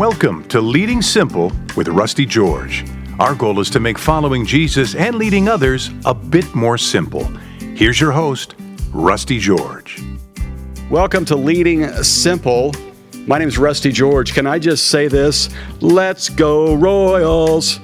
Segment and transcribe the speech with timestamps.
[0.00, 2.86] Welcome to Leading Simple with Rusty George.
[3.18, 7.24] Our goal is to make following Jesus and leading others a bit more simple.
[7.74, 8.54] Here's your host,
[8.94, 10.02] Rusty George.
[10.88, 12.72] Welcome to Leading Simple.
[13.26, 14.32] My name is Rusty George.
[14.32, 15.50] Can I just say this?
[15.82, 17.78] Let's go, Royals!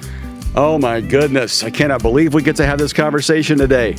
[0.54, 3.94] Oh my goodness, I cannot believe we get to have this conversation today.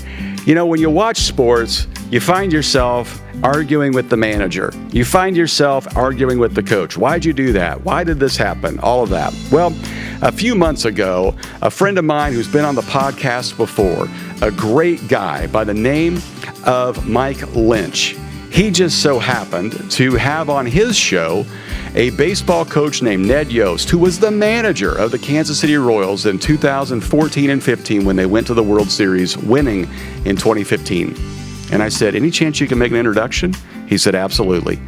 [0.47, 4.71] You know, when you watch sports, you find yourself arguing with the manager.
[4.93, 6.97] You find yourself arguing with the coach.
[6.97, 7.83] Why'd you do that?
[7.83, 8.79] Why did this happen?
[8.79, 9.35] All of that.
[9.51, 9.75] Well,
[10.21, 14.07] a few months ago, a friend of mine who's been on the podcast before,
[14.41, 16.21] a great guy by the name
[16.63, 18.15] of Mike Lynch,
[18.57, 21.45] he just so happened to have on his show
[21.93, 26.25] a baseball coach named Ned Yost, who was the manager of the Kansas City Royals
[26.25, 29.83] in 2014 and 15 when they went to the World Series, winning
[30.25, 31.15] in 2015.
[31.71, 33.53] And I said, Any chance you can make an introduction?
[33.85, 34.79] He said, Absolutely.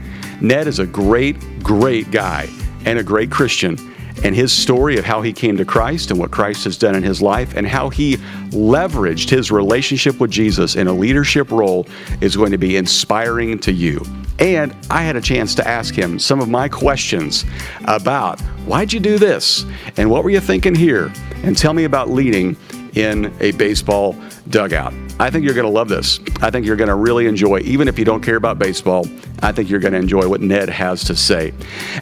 [0.41, 2.49] Ned is a great, great guy
[2.85, 3.77] and a great Christian.
[4.23, 7.03] And his story of how he came to Christ and what Christ has done in
[7.03, 8.17] his life and how he
[8.49, 11.87] leveraged his relationship with Jesus in a leadership role
[12.21, 14.03] is going to be inspiring to you.
[14.39, 17.45] And I had a chance to ask him some of my questions
[17.85, 19.65] about why'd you do this?
[19.97, 21.11] And what were you thinking here?
[21.43, 22.55] And tell me about leading
[23.01, 24.15] in a baseball
[24.49, 24.93] dugout.
[25.19, 26.19] I think you're going to love this.
[26.41, 29.05] I think you're going to really enjoy, even if you don't care about baseball,
[29.41, 31.53] I think you're going to enjoy what Ned has to say.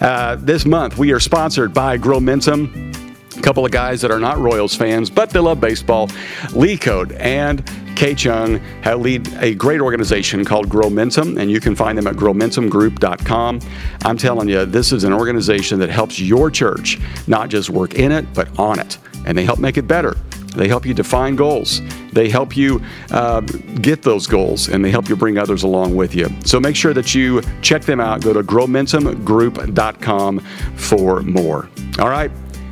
[0.02, 2.96] Uh, this month, we are sponsored by Growmentum.
[3.38, 6.10] A couple of guys that are not Royals fans, but they love baseball.
[6.54, 7.64] Lee Code and
[7.96, 13.60] Kay Chung lead a great organization called Growmentum, and you can find them at growmentumgroup.com.
[14.06, 18.12] I'm telling you, this is an organization that helps your church not just work in
[18.12, 20.16] it, but on it, and they help make it better.
[20.56, 21.82] They help you define goals.
[22.14, 22.82] They help you
[23.12, 26.30] uh, get those goals and they help you bring others along with you.
[26.46, 28.22] So make sure that you check them out.
[28.22, 30.40] Go to growmentumgroup.com
[30.76, 31.70] for more.
[32.00, 32.32] All right,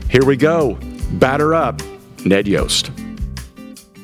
[0.09, 0.77] here we go.
[1.13, 1.81] Batter up,
[2.25, 2.91] Ned Yost.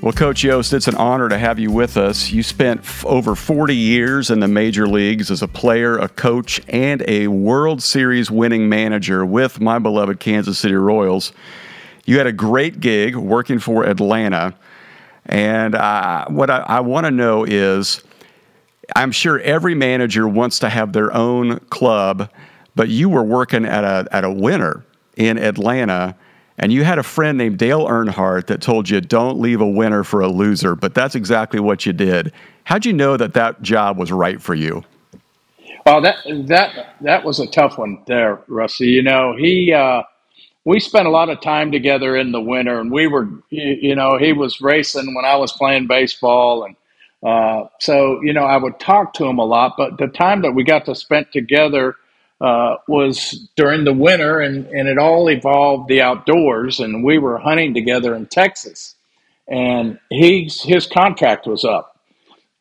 [0.01, 2.31] Well, Coach Yost, it's an honor to have you with us.
[2.31, 6.59] You spent f- over 40 years in the major leagues as a player, a coach,
[6.67, 11.33] and a World Series winning manager with my beloved Kansas City Royals.
[12.05, 14.55] You had a great gig working for Atlanta.
[15.25, 18.03] And uh, what I, I want to know is
[18.95, 22.29] I'm sure every manager wants to have their own club,
[22.75, 24.83] but you were working at a, at a winner
[25.15, 26.15] in Atlanta.
[26.57, 30.03] And you had a friend named Dale Earnhardt that told you, don't leave a winner
[30.03, 30.75] for a loser.
[30.75, 32.33] But that's exactly what you did.
[32.65, 34.83] How'd you know that that job was right for you?
[35.85, 38.87] Well, that that that was a tough one there, Rusty.
[38.87, 40.03] You know, he uh,
[40.65, 44.17] we spent a lot of time together in the winter, and we were, you know,
[44.17, 46.75] he was racing when I was playing baseball, and
[47.27, 49.75] uh, so you know, I would talk to him a lot.
[49.77, 51.95] But the time that we got to spend together
[52.39, 57.39] uh, was during the winter, and and it all evolved the outdoors, and we were
[57.39, 58.95] hunting together in Texas,
[59.47, 61.99] and he's his contract was up,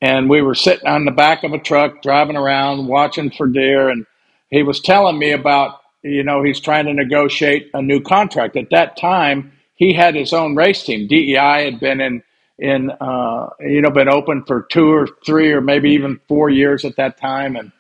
[0.03, 3.91] and we were sitting on the back of a truck driving around watching for deer,
[3.91, 4.07] and
[4.51, 8.57] he was telling me about you know, he's trying to negotiate a new contract.
[8.57, 11.09] At that time, he had his own race team.
[11.09, 12.23] DEI had been in
[12.59, 16.85] in uh, you know been open for two or three or maybe even four years
[16.85, 17.73] at that time, and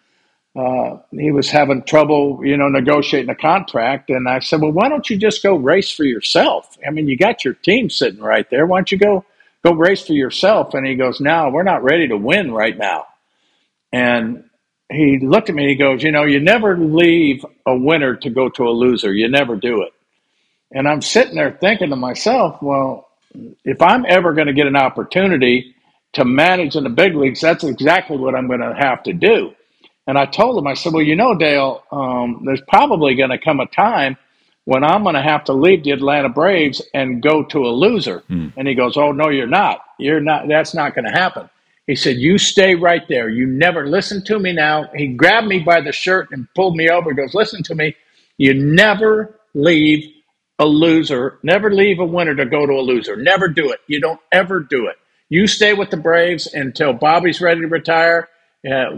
[0.57, 4.11] uh, he was having trouble you know negotiating a contract.
[4.11, 6.79] And I said, well, why don't you just go race for yourself?
[6.87, 8.67] I mean, you got your team sitting right there.
[8.67, 9.25] Why don't you go
[9.65, 10.75] go race for yourself?
[10.75, 13.07] And he goes, no, we're not ready to win right now.
[13.93, 14.50] And
[14.91, 18.49] he looked at me he goes, You know, you never leave a winner to go
[18.51, 19.13] to a loser.
[19.13, 19.93] You never do it.
[20.73, 23.09] And I'm sitting there thinking to myself, Well,
[23.65, 25.75] if I'm ever going to get an opportunity
[26.15, 29.55] to manage in the big leagues, that's exactly what I'm going to have to do.
[30.07, 33.39] And I told him, I said, Well, you know, Dale, um, there's probably going to
[33.39, 34.17] come a time
[34.65, 38.21] when I'm going to have to leave the Atlanta Braves and go to a loser.
[38.29, 38.49] Hmm.
[38.57, 39.83] And he goes, Oh, no, you're not.
[39.99, 40.49] You're not.
[40.49, 41.49] That's not going to happen.
[41.87, 43.29] He said, You stay right there.
[43.29, 44.91] You never listen to me now.
[44.95, 47.11] He grabbed me by the shirt and pulled me over.
[47.11, 47.97] He goes, Listen to me.
[48.39, 50.05] You never leave
[50.59, 53.17] a loser, never leave a winner to go to a loser.
[53.17, 53.81] Never do it.
[53.87, 54.97] You don't ever do it.
[55.31, 58.29] You stay with the Braves until Bobby's ready to retire,
[58.67, 58.91] uh,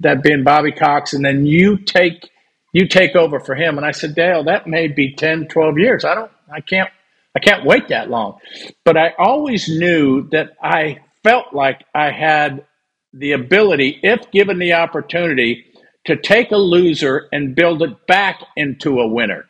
[0.00, 2.30] that being Bobby Cox, and then you take
[2.72, 3.76] you take over for him.
[3.76, 6.04] And I said, Dale, that may be 10, 12 years.
[6.04, 6.90] I don't, I can't,
[7.34, 8.38] I can't wait that long.
[8.84, 12.64] But I always knew that I felt like I had
[13.12, 15.66] the ability, if given the opportunity,
[16.06, 19.44] to take a loser and build it back into a winner.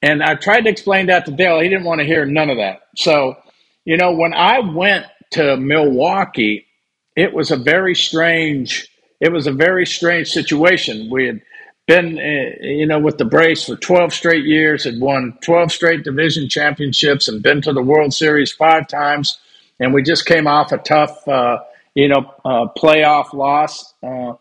[0.00, 1.60] And I tried to explain that to Dale.
[1.60, 2.84] He didn't want to hear none of that.
[2.96, 3.36] So,
[3.84, 6.66] you know, when I went to Milwaukee,
[7.16, 8.88] it was a very strange,
[9.20, 11.10] it was a very strange situation.
[11.10, 11.42] We had
[11.86, 16.02] been, uh, you know, with the Braves for 12 straight years, had won 12 straight
[16.02, 19.38] division championships and been to the World Series five times.
[19.80, 21.58] And we just came off a tough, uh,
[21.94, 23.94] you know, uh, playoff loss.
[24.02, 24.34] Uh,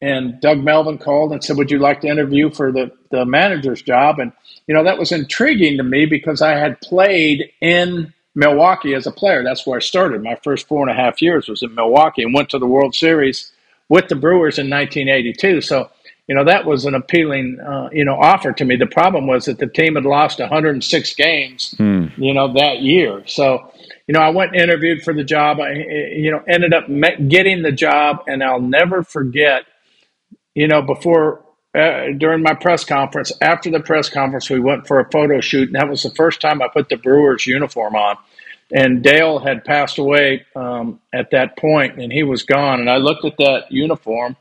[0.00, 3.82] and Doug Melvin called and said, Would you like to interview for the, the manager's
[3.82, 4.18] job?
[4.18, 4.32] And,
[4.66, 9.12] you know, that was intriguing to me because I had played in Milwaukee as a
[9.12, 9.42] player.
[9.42, 10.22] That's where I started.
[10.22, 12.94] My first four and a half years was in Milwaukee and went to the World
[12.94, 13.52] Series
[13.88, 15.62] with the Brewers in 1982.
[15.62, 15.90] So,
[16.26, 18.76] you know, that was an appealing, uh, you know, offer to me.
[18.76, 22.16] The problem was that the team had lost 106 games, mm.
[22.18, 23.22] you know, that year.
[23.26, 23.72] So,
[24.06, 25.60] you know, I went and interviewed for the job.
[25.60, 26.86] I, you know, ended up
[27.28, 29.64] getting the job, and I'll never forget–
[30.56, 31.44] you know, before
[31.78, 35.68] uh, during my press conference, after the press conference, we went for a photo shoot,
[35.68, 38.16] and that was the first time I put the Brewers uniform on.
[38.72, 42.80] And Dale had passed away um, at that point, and he was gone.
[42.80, 44.34] And I looked at that uniform,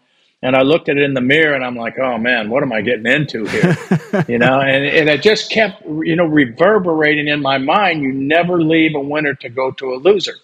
[0.45, 2.71] and I looked at it in the mirror, and I'm like, "Oh man, what am
[2.71, 3.77] I getting into here?"
[4.27, 8.03] you know, and and it just kept, you know, reverberating in my mind.
[8.03, 10.35] You never leave a winner to go to a loser.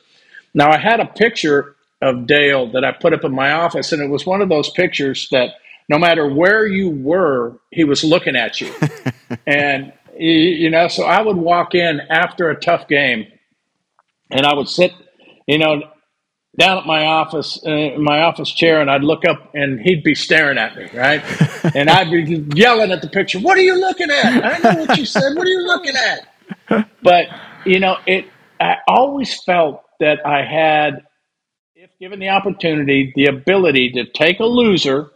[0.54, 4.02] Now I had a picture of Dale that I put up in my office, and
[4.02, 5.52] it was one of those pictures that
[5.88, 8.74] no matter where you were, he was looking at you.
[9.46, 13.28] and, you know, so I would walk in after a tough game
[14.32, 14.94] and I would sit,
[15.48, 15.84] you know,
[16.62, 20.16] down at my office, uh, my office chair, and I'd look up, and he'd be
[20.16, 21.24] staring at me, right?
[21.76, 24.26] and I'd be yelling at the picture, "What are you looking at?
[24.46, 25.36] I know what you said.
[25.36, 27.28] What are you looking at?" But
[27.66, 28.26] you know, it.
[28.60, 31.04] I always felt that I had
[31.76, 35.10] if given the opportunity, the ability to take a loser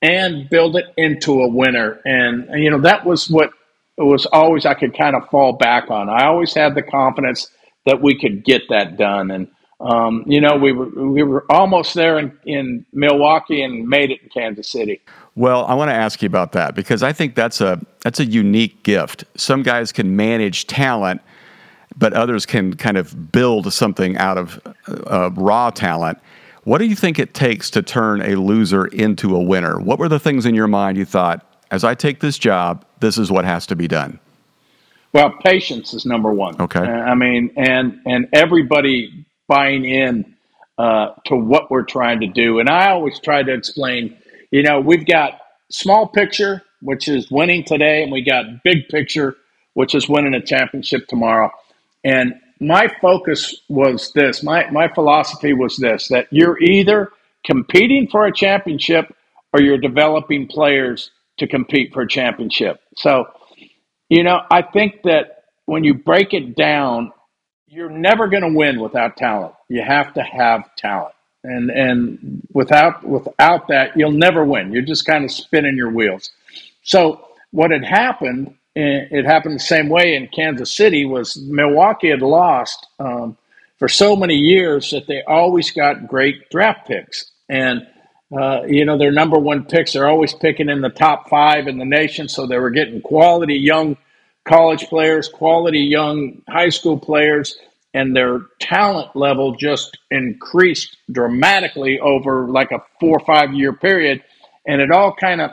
[0.00, 2.00] and build it into a winner.
[2.04, 3.50] And, you know, that was what
[3.98, 6.08] it was always I could kind of fall back on.
[6.08, 7.48] I always had the confidence
[7.84, 9.30] that we could get that done.
[9.30, 9.48] And,
[9.82, 14.22] um, you know, we were, we were almost there in, in Milwaukee and made it
[14.22, 15.00] in Kansas City.
[15.34, 18.24] Well, I want to ask you about that because I think that's a that's a
[18.24, 19.24] unique gift.
[19.36, 21.20] Some guys can manage talent
[21.96, 26.18] but others can kind of build something out of uh, raw talent.
[26.64, 29.80] What do you think it takes to turn a loser into a winner?
[29.80, 33.18] What were the things in your mind you thought, as I take this job, this
[33.18, 34.20] is what has to be done?
[35.12, 36.58] Well, patience is number one.
[36.60, 36.80] Okay.
[36.80, 39.21] Uh, I mean, and and everybody
[39.52, 40.34] buying in
[40.78, 42.58] uh, to what we're trying to do.
[42.58, 44.16] And I always try to explain.
[44.50, 45.40] You know, we've got
[45.70, 49.36] small picture, which is winning today, and we got big picture,
[49.74, 51.50] which is winning a championship tomorrow.
[52.04, 57.10] And my focus was this my, my philosophy was this that you're either
[57.44, 59.14] competing for a championship
[59.52, 62.80] or you're developing players to compete for a championship.
[62.96, 63.26] So,
[64.08, 67.12] you know, I think that when you break it down,
[67.72, 69.54] you're never going to win without talent.
[69.68, 71.14] You have to have talent.
[71.42, 74.72] And and without without that, you'll never win.
[74.72, 76.30] You're just kind of spinning your wheels.
[76.84, 82.22] So what had happened it happened the same way in Kansas City was Milwaukee had
[82.22, 83.36] lost um,
[83.78, 87.30] for so many years that they always got great draft picks.
[87.50, 87.86] And,
[88.34, 91.76] uh, you know, their number one picks are always picking in the top five in
[91.76, 92.28] the nation.
[92.28, 93.98] So they were getting quality young
[94.44, 97.56] college players, quality young high school players,
[97.94, 104.22] and their talent level just increased dramatically over like a four or five year period.
[104.66, 105.50] And it all kind of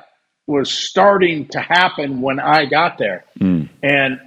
[0.48, 3.26] was starting to happen when I got there.
[3.40, 3.70] Mm.
[3.84, 4.20] And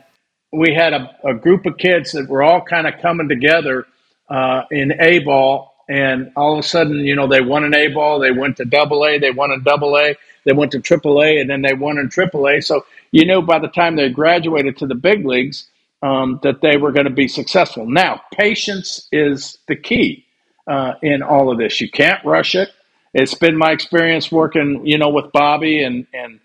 [0.52, 3.86] we had a, a, group of kids that were all kind of coming together
[4.28, 5.74] uh, in A ball.
[5.88, 8.64] And all of a sudden, you know, they won an A ball, they went to
[8.64, 11.74] double A, they won a double A, they went to triple A, and then they
[11.74, 12.60] won in triple A.
[12.60, 15.68] So you knew by the time they graduated to the big leagues
[16.02, 17.86] um, that they were going to be successful.
[17.88, 20.26] Now, patience is the key
[20.68, 21.80] uh, in all of this.
[21.80, 22.70] You can't rush it
[23.14, 26.40] it's been my experience working, you know, with Bobby and and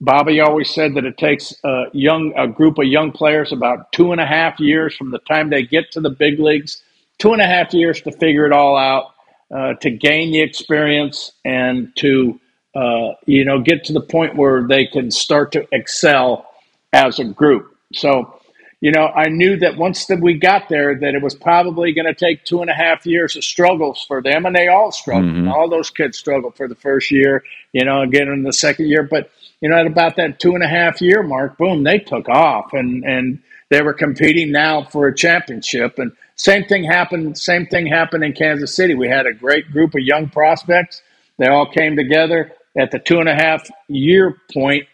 [0.00, 4.12] Bobby always said that it takes a young a group of young players about two
[4.12, 6.82] and a half years from the time they get to the big leagues,
[7.18, 9.14] two and a half years to figure it all out,
[9.54, 12.40] uh, to gain the experience and to
[12.74, 16.46] uh, you know get to the point where they can start to excel
[16.92, 17.76] as a group.
[17.92, 18.38] So
[18.82, 22.06] you know, I knew that once that we got there, that it was probably going
[22.06, 25.32] to take two and a half years of struggles for them, and they all struggled.
[25.32, 25.48] Mm-hmm.
[25.48, 29.04] All those kids struggled for the first year, you know, again in the second year.
[29.04, 32.28] But you know, at about that two and a half year mark, boom, they took
[32.28, 33.38] off, and and
[33.68, 36.00] they were competing now for a championship.
[36.00, 37.38] And same thing happened.
[37.38, 38.94] Same thing happened in Kansas City.
[38.94, 41.02] We had a great group of young prospects.
[41.38, 44.86] They all came together at the two and a half year point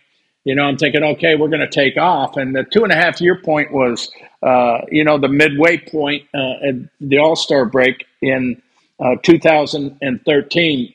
[0.49, 2.39] you know, I'm thinking, okay, we're going to take off.
[2.39, 4.11] And the two and a half year point was,
[4.43, 8.63] uh, you know, the midway point uh, at the All Star break in
[8.99, 10.95] uh, 2013.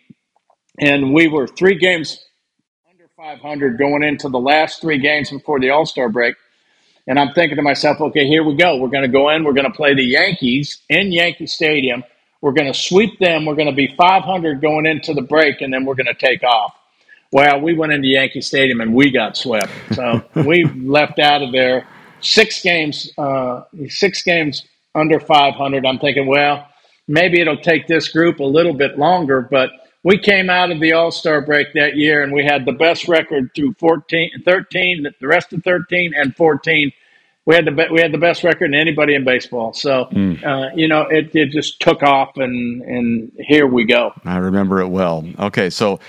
[0.80, 2.20] And we were three games
[2.90, 6.36] under 500 going into the last three games before the All Star break.
[7.08, 8.78] And I'm thinking to myself, okay, here we go.
[8.78, 9.44] We're going to go in.
[9.44, 12.04] We're going to play the Yankees in Yankee Stadium.
[12.44, 13.46] We're going to sweep them.
[13.46, 16.44] We're going to be 500 going into the break, and then we're going to take
[16.44, 16.76] off.
[17.32, 19.72] Well, we went into Yankee Stadium and we got swept.
[19.94, 21.88] So we left out of there
[22.20, 25.86] six games, uh, six games under 500.
[25.86, 26.68] I'm thinking, well,
[27.08, 29.70] maybe it'll take this group a little bit longer, but
[30.04, 33.08] we came out of the All Star break that year and we had the best
[33.08, 36.92] record through 14, 13, the rest of 13 and 14.
[37.46, 39.74] We had the be- we had the best record than anybody in baseball.
[39.74, 40.42] So mm.
[40.44, 44.14] uh, you know it, it just took off and and here we go.
[44.24, 45.28] I remember it well.
[45.40, 46.00] Okay, so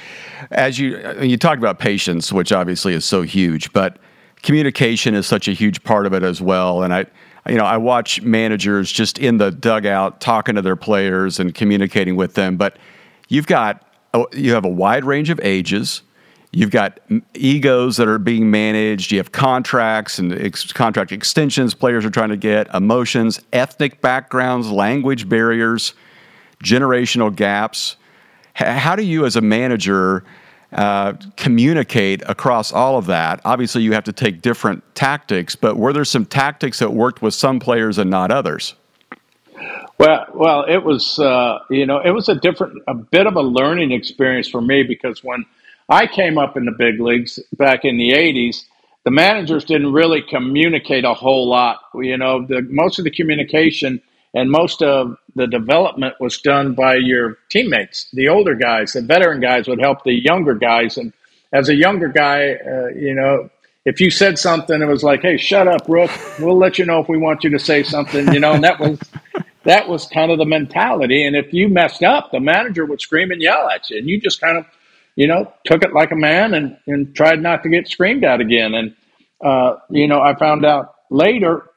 [0.53, 3.99] as you you talked about patience, which obviously is so huge, but
[4.43, 6.85] communication is such a huge part of it as well.
[6.85, 7.07] And I
[7.49, 12.15] you know I watch managers just in the dugout talking to their players and communicating
[12.15, 12.79] with them, but
[13.29, 13.85] you've got
[14.33, 16.03] you have a wide range of ages.
[16.55, 17.01] You've got
[17.35, 19.11] egos that are being managed.
[19.11, 24.71] You have contracts and ex- contract extensions players are trying to get, emotions, ethnic backgrounds,
[24.71, 25.95] language barriers,
[26.63, 27.97] generational gaps.
[28.61, 30.23] H- how do you, as a manager,
[30.73, 33.41] uh, communicate across all of that?
[33.45, 37.35] Obviously, you have to take different tactics, but were there some tactics that worked with
[37.35, 38.77] some players and not others?
[39.99, 43.43] Well, well, it was uh, you know it was a different, a bit of a
[43.43, 45.45] learning experience for me because when
[45.89, 48.65] I came up in the big leagues back in the '80s,
[49.05, 51.81] the managers didn't really communicate a whole lot.
[51.95, 54.01] You know, the most of the communication
[54.35, 59.41] and most of the development was done by your teammates, the older guys, the veteran
[59.41, 60.97] guys would help the younger guys.
[60.97, 61.13] And
[61.53, 63.49] as a younger guy, uh, you know,
[63.85, 66.11] if you said something, it was like, "Hey, shut up, Rook.
[66.41, 68.81] We'll let you know if we want you to say something." You know, and that
[68.81, 68.99] was
[69.65, 71.25] that was kind of the mentality.
[71.25, 74.21] And if you messed up, the manager would scream and yell at you, and you
[74.21, 74.65] just kind of,
[75.17, 78.41] you know, took it like a man and and tried not to get screamed at
[78.41, 78.75] again.
[78.75, 78.95] And
[79.43, 81.69] uh, you know, I found out later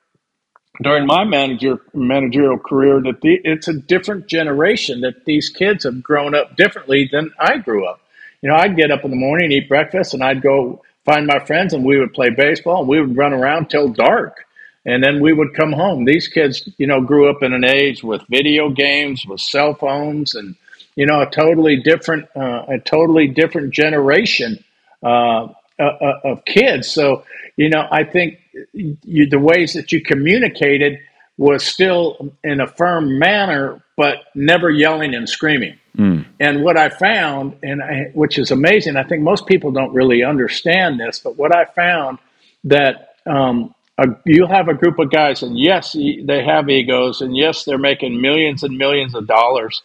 [0.81, 6.03] during my manager managerial career that the, it's a different generation that these kids have
[6.03, 7.99] grown up differently than I grew up.
[8.41, 11.39] You know, I'd get up in the morning, eat breakfast, and I'd go find my
[11.45, 14.45] friends, and we would play baseball, and we would run around till dark
[14.87, 16.05] and then we would come home.
[16.05, 20.33] These kids, you know, grew up in an age with video games, with cell phones,
[20.33, 20.55] and
[20.97, 24.61] you know, a totally different, uh, a totally different generation
[25.03, 25.45] uh,
[25.79, 26.89] uh, uh, of kids.
[26.89, 27.23] So,
[27.55, 28.39] you know, I think
[28.73, 30.97] you, the ways that you communicated
[31.37, 35.77] was still in a firm manner, but never yelling and screaming.
[35.95, 36.25] Mm.
[36.39, 40.23] And what I found, and I, which is amazing, I think most people don't really
[40.23, 42.17] understand this, but what I found
[42.63, 47.37] that um, a, you'll have a group of guys, and yes, they have egos, and
[47.37, 49.83] yes, they're making millions and millions of dollars,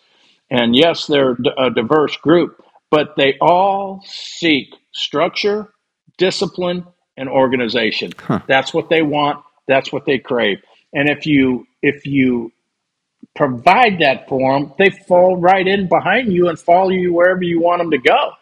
[0.52, 5.72] and yes, they're a diverse group, but they all seek structure,
[6.18, 6.84] discipline,
[7.16, 8.12] and organization.
[8.18, 8.40] Huh.
[8.46, 9.42] That's what they want.
[9.66, 10.58] That's what they crave.
[10.92, 12.52] And if you if you
[13.34, 17.60] provide that for them, they fall right in behind you and follow you wherever you
[17.60, 18.32] want them to go.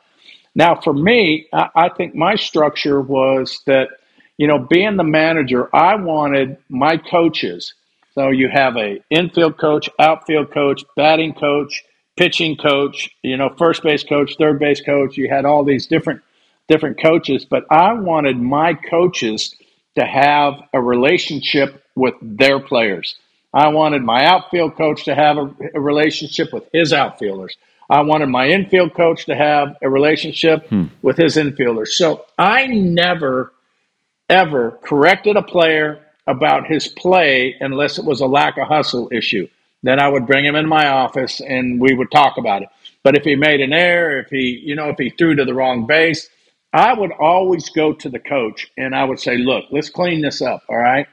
[0.55, 3.89] Now, for me, I, I think my structure was that
[4.41, 7.75] you know, being the manager, I wanted my coaches.
[8.15, 11.85] So you have a infield coach, outfield coach, batting coach,
[12.17, 15.17] pitching coach, you know, first base coach, third base coach.
[15.17, 16.23] You had all these different
[16.69, 19.55] different coaches, but I wanted my coaches
[19.97, 23.17] to have a relationship with their players.
[23.53, 27.57] I wanted my outfield coach to have a, a relationship with his outfielders.
[27.89, 30.85] I wanted my infield coach to have a relationship hmm.
[31.03, 31.89] with his infielders.
[31.89, 33.53] So I never
[34.29, 35.99] ever corrected a player
[36.29, 39.49] about his play unless it was a lack of hustle issue.
[39.83, 42.69] Then I would bring him in my office and we would talk about it.
[43.03, 45.55] But if he made an error, if he, you know, if he threw to the
[45.55, 46.29] wrong base,
[46.73, 50.43] I would always go to the coach and I would say, "Look, let's clean this
[50.43, 51.07] up, all right?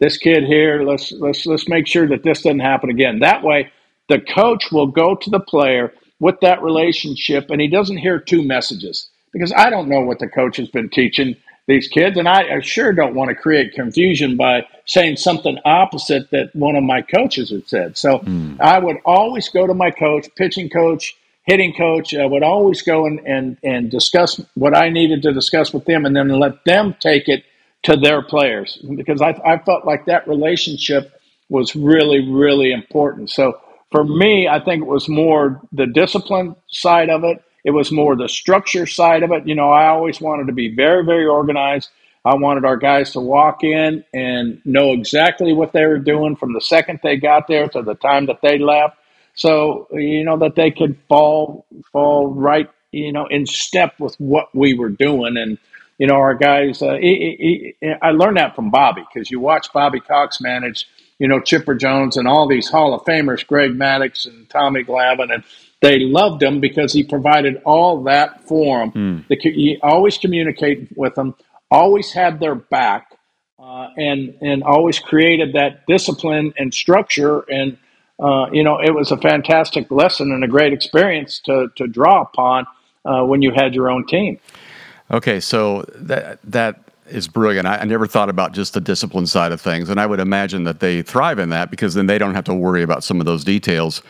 [0.00, 3.70] This kid here, let's let's let's make sure that this doesn't happen again." That way,
[4.08, 8.42] the coach will go to the player with that relationship and he doesn't hear two
[8.42, 12.16] messages because I don't know what the coach has been teaching these kids.
[12.16, 16.76] And I, I sure don't want to create confusion by saying something opposite that one
[16.76, 17.96] of my coaches had said.
[17.96, 18.60] So mm.
[18.60, 22.14] I would always go to my coach, pitching coach, hitting coach.
[22.14, 26.04] I would always go and, and, and discuss what I needed to discuss with them
[26.04, 27.44] and then let them take it
[27.84, 33.30] to their players because I, I felt like that relationship was really, really important.
[33.30, 37.90] So for me, I think it was more the discipline side of it it was
[37.90, 39.46] more the structure side of it.
[39.46, 41.90] You know, I always wanted to be very, very organized.
[42.24, 46.52] I wanted our guys to walk in and know exactly what they were doing from
[46.52, 48.96] the second they got there to the time that they left.
[49.34, 54.54] So, you know, that they could fall fall right you know, in step with what
[54.54, 55.36] we were doing.
[55.36, 55.58] And,
[55.98, 59.72] you know, our guys, uh, he, he, I learned that from Bobby because you watch
[59.72, 64.26] Bobby Cox manage, you know, Chipper Jones and all these Hall of Famers, Greg Maddux
[64.26, 65.44] and Tommy Glavine and
[65.84, 69.24] they loved him because he provided all that for them.
[69.28, 69.42] Mm.
[69.42, 71.34] He always communicated with them,
[71.70, 73.18] always had their back,
[73.58, 77.40] uh, and and always created that discipline and structure.
[77.50, 77.76] And
[78.18, 82.22] uh, you know, it was a fantastic lesson and a great experience to to draw
[82.22, 82.66] upon
[83.04, 84.40] uh, when you had your own team.
[85.10, 87.66] Okay, so that that is brilliant.
[87.66, 90.64] I, I, never thought about just the discipline side of things, and I would imagine
[90.64, 93.26] that they thrive in that because then they don't have to worry about some of
[93.26, 94.02] those details.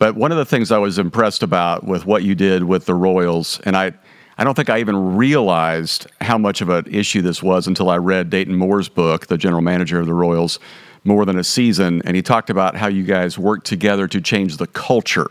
[0.00, 2.94] But one of the things I was impressed about with what you did with the
[2.94, 3.92] Royals, and I,
[4.38, 7.98] I don't think I even realized how much of an issue this was until I
[7.98, 10.58] read Dayton Moore's book, the general manager of the Royals,
[11.04, 14.56] more than a season, and he talked about how you guys worked together to change
[14.56, 15.28] the culture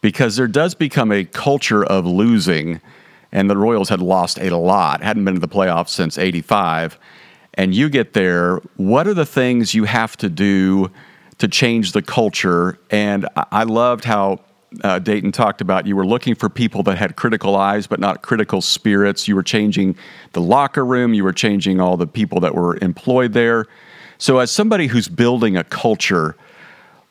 [0.00, 2.80] because there does become a culture of losing
[3.30, 6.98] and the Royals had lost a lot, hadn't been to the playoffs since 85.
[7.54, 10.90] And you get there, what are the things you have to do
[11.38, 12.78] to change the culture?
[12.90, 14.40] And I loved how
[14.82, 18.22] uh, Dayton talked about you were looking for people that had critical eyes but not
[18.22, 19.26] critical spirits.
[19.26, 19.96] You were changing
[20.32, 23.66] the locker room, you were changing all the people that were employed there.
[24.18, 26.36] So, as somebody who's building a culture,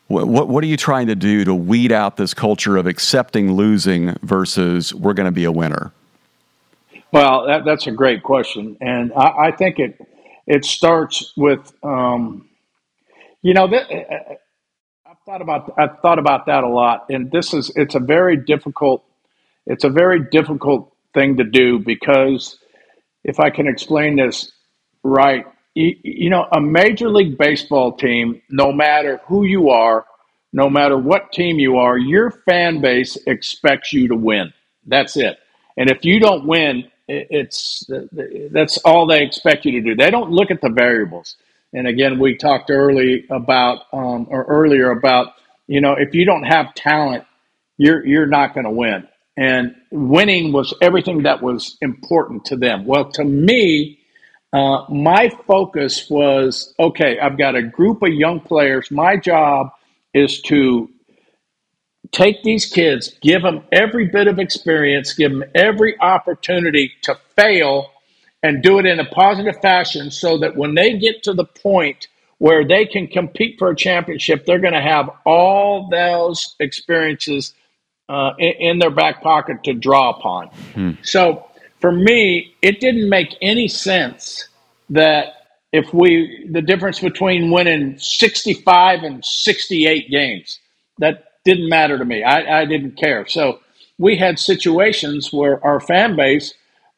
[0.08, 4.16] what, what, are you trying to do to weed out this culture of accepting losing
[4.22, 5.92] versus we're going to be a winner?
[7.12, 10.06] Well, that, that's a great question, and I, I, think it
[10.46, 12.48] it starts with um,
[13.48, 13.68] you know
[15.10, 18.38] I've thought about I've thought about that a lot, and this is it's a very
[18.38, 19.06] difficult
[19.68, 22.60] it's a very difficult thing to do because
[23.24, 24.52] if I can explain this
[25.04, 30.06] right, you, you know, a major league baseball team, no matter who you are,
[30.54, 34.54] no matter what team you are, your fan base expects you to win.
[34.88, 35.38] That's it.
[35.78, 37.90] And if you don't win, it's
[38.52, 39.96] that's all they expect you to do.
[39.96, 41.38] They don't look at the variables.
[41.74, 45.34] And again, we talked early about um, or earlier about
[45.68, 47.26] you know if you don't have talent,
[47.78, 49.08] you're you're not going to win.
[49.38, 52.86] And winning was everything that was important to them.
[52.86, 54.00] Well, to me,
[54.52, 57.20] uh, my focus was okay.
[57.20, 58.90] I've got a group of young players.
[58.90, 59.72] My job
[60.14, 60.90] is to
[62.12, 67.92] take these kids, give them every bit of experience, give them every opportunity to fail
[68.44, 72.08] and do it in a positive fashion so that when they get to the point
[72.38, 77.54] where they can compete for a championship, they're going to have all those experiences
[78.10, 80.48] uh, in, in, their back pocket to draw upon.
[80.74, 80.92] Hmm.
[81.02, 81.46] So
[81.80, 84.48] for me, it didn't make any sense
[84.92, 85.34] that
[85.74, 90.60] if we, the difference between winning 65 and 68 games,
[91.00, 92.24] that didn't matter to me.
[92.24, 93.28] I, I didn't care.
[93.28, 93.60] So
[93.98, 96.54] we had situations where our fan base,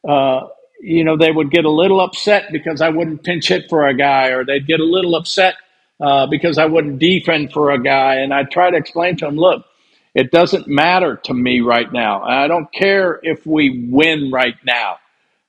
[0.08, 0.46] uh,
[0.80, 3.94] you know, they would get a little upset because I wouldn't pinch hit for a
[3.94, 5.56] guy, or they'd get a little upset
[6.00, 8.16] uh, because I wouldn't defend for a guy.
[8.16, 9.64] And I'd try to explain to them, look,
[10.14, 12.22] it doesn't matter to me right now.
[12.22, 14.98] I don't care if we win right now.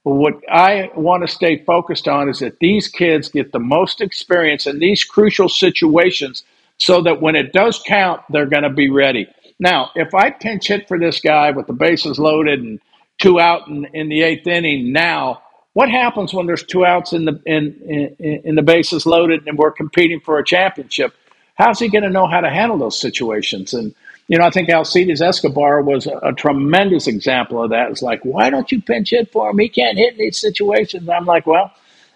[0.04, 4.02] But what I want to stay focused on is that these kids get the most
[4.02, 6.44] experience in these crucial situations
[6.78, 9.28] so that when it does count, they're going to be ready.
[9.60, 12.80] Now, if I pinch hit for this guy with the bases loaded and
[13.20, 15.42] two out in, in the eighth inning now,
[15.74, 19.58] what happens when there's two outs in the in, in, in the bases loaded and
[19.58, 21.14] we're competing for a championship?
[21.56, 23.74] How's he going to know how to handle those situations?
[23.74, 23.94] And
[24.28, 27.92] you know, I think Alcides Escobar was a, a, tremendous example of that.
[27.92, 29.60] It's like, why don't you pinch hit for him?
[29.60, 31.10] He can't hit in these situations.
[31.10, 31.72] I'm like, well,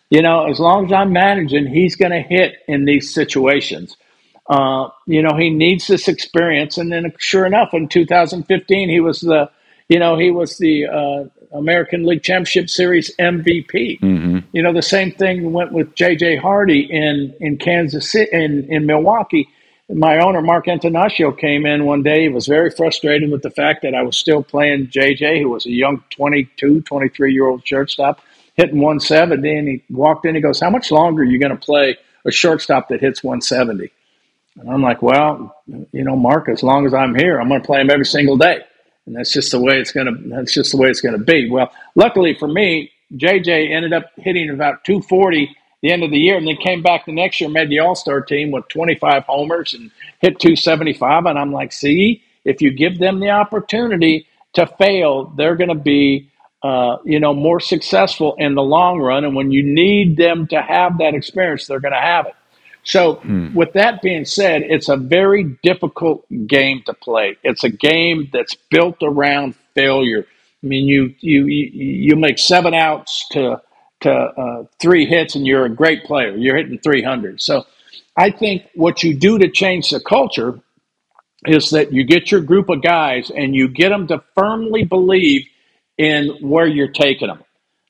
[0.10, 3.98] you know, as long as I'm managing, he's going to hit in these situations.
[4.48, 6.78] Uh, you know, he needs this experience.
[6.78, 9.50] And then, sure enough, in 2015, he was the,
[9.90, 11.26] you know, he was the uh,
[11.58, 14.00] American League Championship Series MVP.
[14.00, 14.40] Mm-hmm.
[14.52, 16.38] You know, the same thing went with J.J.
[16.38, 19.48] Hardy in in Kansas City, in in Milwaukee.
[19.88, 22.24] My owner, Mark Attanasio, came in one day.
[22.24, 25.68] He was very frustrated with the fact that I was still playing JJ, who was
[25.68, 28.20] a young 22, 23 year old shortstop,
[28.56, 29.56] hitting 170.
[29.56, 32.32] And he walked in, he goes, How much longer are you going to play a
[32.32, 33.92] shortstop that hits 170?
[34.58, 37.66] And I'm like, well, you know, Mark, as long as I'm here, I'm going to
[37.66, 38.62] play him every single day.
[39.06, 41.24] And that's just the way it's going to, that's just the way it's going to
[41.24, 41.50] be.
[41.50, 46.38] Well, luckily for me, JJ ended up hitting about 240 the end of the year
[46.38, 49.74] and then came back the next year, made the All Star team with 25 homers
[49.76, 51.26] and hit 275.
[51.26, 55.76] And I'm like, see, if you give them the opportunity to fail, they're going to
[55.76, 56.32] be,
[56.64, 59.26] uh, you know, more successful in the long run.
[59.26, 62.36] And when you need them to have that experience, they're going to have it.
[62.86, 63.54] So, hmm.
[63.54, 67.36] with that being said, it's a very difficult game to play.
[67.44, 70.26] It's a game that's built around failure.
[70.64, 73.62] I mean, you you you make seven outs to
[74.02, 76.36] to uh, three hits, and you're a great player.
[76.38, 77.42] You're hitting 300.
[77.42, 77.66] So,
[78.16, 80.60] I think what you do to change the culture
[81.48, 85.46] is that you get your group of guys and you get them to firmly believe
[85.98, 87.44] in where you're taking them.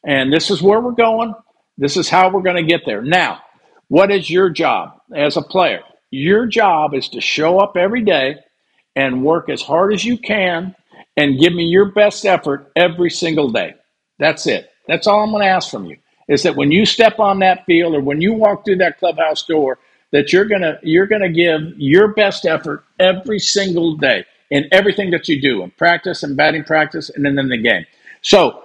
[0.06, 1.34] And this is where we're going.
[1.78, 3.02] This is how we're going to get there.
[3.02, 3.42] Now,
[3.88, 5.82] what is your job as a player?
[6.12, 8.38] Your job is to show up every day
[8.96, 10.76] and work as hard as you can
[11.18, 13.76] and give me your best effort every single day.
[14.20, 14.70] That's it.
[14.88, 15.98] That's all I'm going to ask from you.
[16.28, 19.44] Is that when you step on that field or when you walk through that clubhouse
[19.44, 19.78] door,
[20.12, 25.28] that you're gonna you're gonna give your best effort every single day in everything that
[25.28, 27.86] you do in practice and batting practice and then in the game.
[28.22, 28.65] So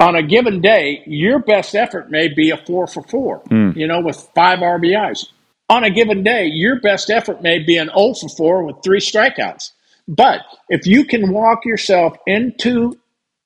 [0.00, 3.76] on a given day, your best effort may be a four for four, mm.
[3.76, 5.26] you know, with five RBIs.
[5.70, 9.00] On a given day, your best effort may be an 0 for 4 with three
[9.00, 9.72] strikeouts.
[10.06, 12.98] But if you can walk yourself into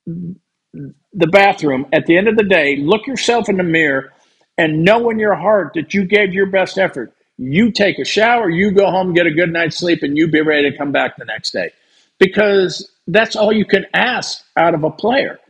[0.07, 4.13] the bathroom at the end of the day, look yourself in the mirror,
[4.57, 8.49] and know in your heart that you gave your best effort, you take a shower,
[8.49, 11.17] you go home, get a good night's sleep, and you be ready to come back
[11.17, 11.73] the next day.
[12.21, 15.41] Because that's all you can ask out of a player.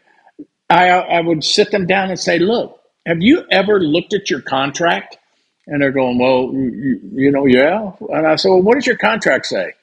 [0.73, 4.41] I, I would sit them down and say, look, have you ever looked at your
[4.41, 5.19] contract?
[5.67, 7.93] And they're going, well, you, you know, yeah.
[8.11, 9.75] And I said, well, what does your contract say?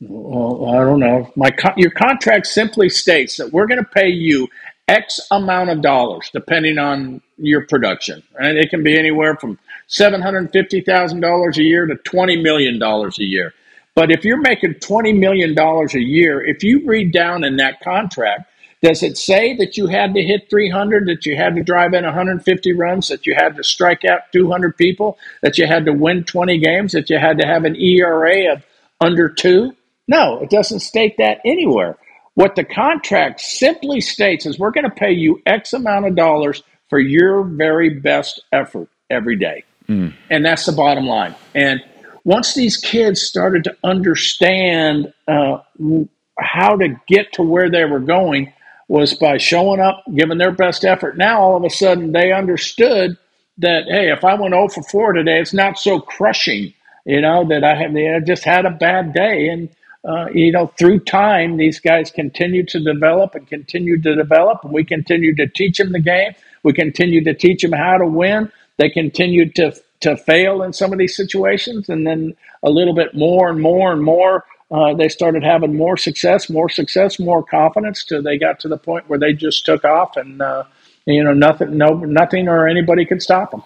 [0.00, 1.30] Well, I don't know.
[1.36, 4.48] My your contract simply states that we're going to pay you
[4.88, 8.22] X amount of dollars, depending on your production.
[8.40, 9.58] And it can be anywhere from
[9.88, 13.54] seven hundred fifty thousand dollars a year to twenty million dollars a year.
[13.94, 17.80] But if you're making twenty million dollars a year, if you read down in that
[17.80, 18.48] contract
[18.82, 22.04] does it say that you had to hit 300, that you had to drive in
[22.04, 26.24] 150 runs, that you had to strike out 200 people, that you had to win
[26.24, 28.62] 20 games, that you had to have an ERA of
[29.00, 29.74] under two?
[30.06, 31.96] No, it doesn't state that anywhere.
[32.34, 36.62] What the contract simply states is we're going to pay you X amount of dollars
[36.88, 39.64] for your very best effort every day.
[39.88, 40.14] Mm.
[40.30, 41.34] And that's the bottom line.
[41.54, 41.82] And
[42.24, 45.58] once these kids started to understand uh,
[46.38, 48.52] how to get to where they were going,
[48.88, 51.16] was by showing up, giving their best effort.
[51.16, 53.16] Now all of a sudden they understood
[53.58, 56.72] that hey, if I went 0 for 4 today, it's not so crushing.
[57.04, 59.68] You know that I have I just had a bad day, and
[60.06, 64.72] uh, you know through time these guys continue to develop and continue to develop, and
[64.72, 66.32] we continue to teach them the game.
[66.62, 68.52] We continue to teach them how to win.
[68.76, 73.14] They continue to to fail in some of these situations, and then a little bit
[73.14, 78.04] more and more and more uh, they started having more success, more success, more confidence.
[78.04, 80.64] Till they got to the point where they just took off, and uh,
[81.06, 83.62] you know nothing, no, nothing or anybody could stop them.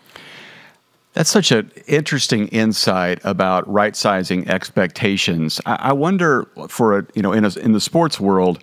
[1.15, 5.61] That's such an interesting insight about right sizing expectations.
[5.67, 8.62] I, I wonder for a you know in a, in the sports world,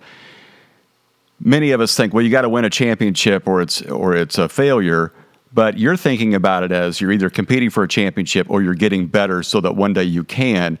[1.40, 4.38] many of us think, well, you got to win a championship or it's or it's
[4.38, 5.12] a failure.
[5.52, 9.08] But you're thinking about it as you're either competing for a championship or you're getting
[9.08, 10.78] better so that one day you can.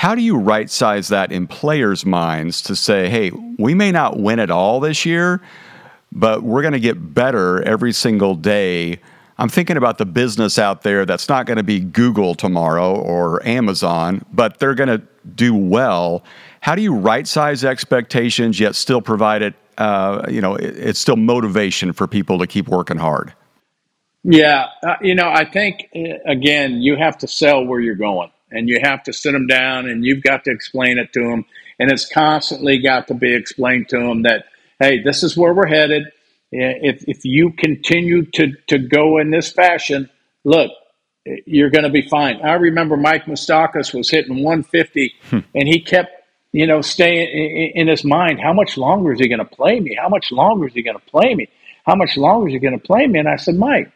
[0.00, 4.18] How do you right size that in players' minds to say, hey, we may not
[4.18, 5.42] win it all this year,
[6.10, 8.98] but we're going to get better every single day?
[9.36, 13.46] I'm thinking about the business out there that's not going to be Google tomorrow or
[13.46, 15.02] Amazon, but they're going to
[15.34, 16.24] do well.
[16.62, 19.54] How do you right size expectations yet still provide it?
[19.76, 23.34] Uh, you know, it, it's still motivation for people to keep working hard.
[24.24, 28.30] Yeah, uh, you know, I think uh, again, you have to sell where you're going
[28.50, 31.44] and you have to sit them down and you've got to explain it to them.
[31.78, 34.46] And it's constantly got to be explained to them that,
[34.78, 36.04] hey, this is where we're headed.
[36.52, 40.10] If, if you continue to, to go in this fashion,
[40.44, 40.70] look,
[41.46, 42.40] you're going to be fine.
[42.42, 45.38] I remember Mike Moustakas was hitting 150 hmm.
[45.54, 46.10] and he kept,
[46.52, 49.96] you know, staying in his mind, how much longer is he going to play me?
[50.00, 51.48] How much longer is he going to play me?
[51.84, 53.20] How much longer is he going to play me?
[53.20, 53.92] And I said, Mike,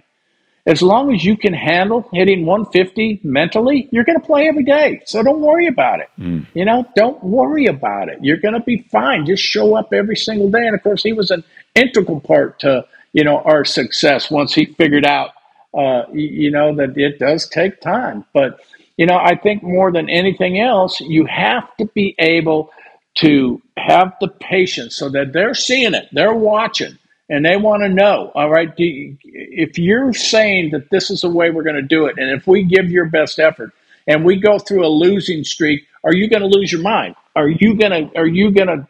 [0.66, 5.02] as long as you can handle hitting 150 mentally, you're going to play every day.
[5.04, 6.08] So don't worry about it.
[6.18, 6.46] Mm.
[6.54, 8.18] You know, don't worry about it.
[8.22, 9.26] You're going to be fine.
[9.26, 10.66] Just show up every single day.
[10.66, 14.64] And of course, he was an integral part to, you know, our success once he
[14.64, 15.32] figured out,
[15.74, 18.24] uh, you know, that it does take time.
[18.32, 18.60] But,
[18.96, 22.70] you know, I think more than anything else, you have to be able
[23.16, 27.88] to have the patience so that they're seeing it, they're watching and they want to
[27.88, 31.82] know all right you, if you're saying that this is the way we're going to
[31.82, 33.72] do it and if we give your best effort
[34.06, 37.48] and we go through a losing streak are you going to lose your mind are
[37.48, 38.88] you going to are you going to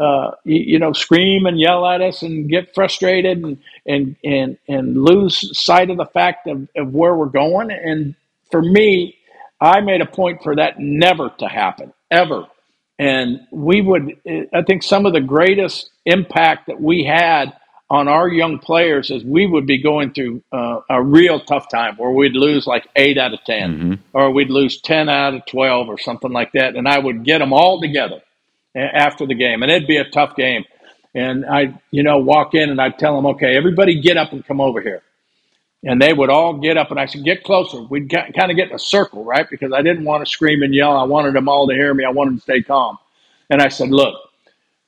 [0.00, 5.04] uh, you, know scream and yell at us and get frustrated and and and, and
[5.04, 8.14] lose sight of the fact of, of where we're going and
[8.50, 9.16] for me
[9.60, 12.46] I made a point for that never to happen, ever.
[12.98, 14.16] And we would,
[14.52, 17.54] I think some of the greatest impact that we had
[17.94, 21.94] on our young players is we would be going through uh, a real tough time
[21.96, 23.94] where we'd lose like eight out of 10 mm-hmm.
[24.12, 26.74] or we'd lose 10 out of 12 or something like that.
[26.74, 28.20] And i would get them all together
[28.74, 29.62] after the game.
[29.62, 30.64] And it'd be a tough game.
[31.14, 34.44] And i you know walk in and i'd tell them okay everybody get up and
[34.44, 35.02] come over here.
[35.84, 37.80] And they would all get up and i said get closer.
[37.80, 39.48] We'd kind of get in a circle right?
[39.48, 40.96] Because i didn't want to scream and yell.
[40.96, 42.04] I wanted them all to hear me.
[42.04, 42.98] I wanted to stay calm.
[43.50, 44.16] And i said look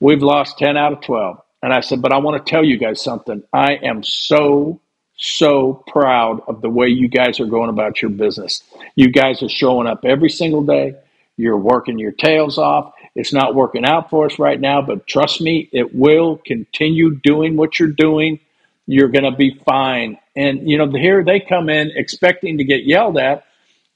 [0.01, 2.79] we've lost 10 out of 12 and I said, but I want to tell you
[2.79, 3.43] guys something.
[3.53, 4.81] I am so,
[5.17, 8.63] so proud of the way you guys are going about your business.
[8.95, 10.95] You guys are showing up every single day.
[11.37, 12.95] You're working your tails off.
[13.17, 17.57] It's not working out for us right now, but trust me, it will continue doing
[17.57, 18.39] what you're doing.
[18.87, 20.21] You're going to be fine.
[20.37, 23.45] And, you know, here they come in expecting to get yelled at.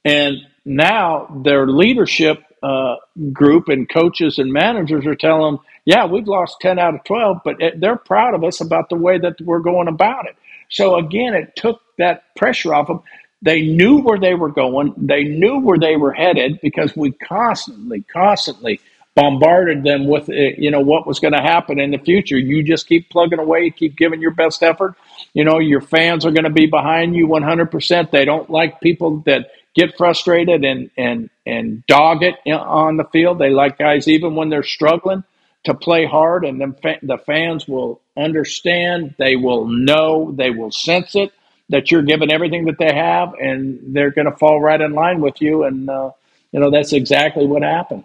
[0.04, 2.96] And now their leadership uh,
[3.32, 7.38] group and coaches and managers are telling them, yeah, we've lost 10 out of 12,
[7.44, 10.36] but it, they're proud of us about the way that we're going about it.
[10.68, 13.00] So again, it took that pressure off them.
[13.42, 18.02] They knew where they were going, they knew where they were headed because we constantly,
[18.02, 18.80] constantly
[19.16, 22.38] bombarded them with uh, you know what was going to happen in the future.
[22.38, 24.94] You just keep plugging away keep giving your best effort.
[25.34, 29.24] You know your fans are going to be behind you 100% they don't like people
[29.26, 33.40] that get frustrated and and and dog it on the field.
[33.40, 35.24] They like guys even when they're struggling
[35.64, 39.14] to play hard, and then fa- the fans will understand.
[39.18, 40.32] They will know.
[40.32, 41.32] They will sense it
[41.68, 45.20] that you're giving everything that they have, and they're going to fall right in line
[45.20, 45.64] with you.
[45.64, 46.10] And uh,
[46.52, 48.04] you know that's exactly what happened.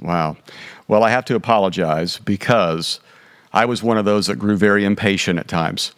[0.00, 0.36] Wow.
[0.88, 3.00] Well, I have to apologize because
[3.52, 5.92] I was one of those that grew very impatient at times.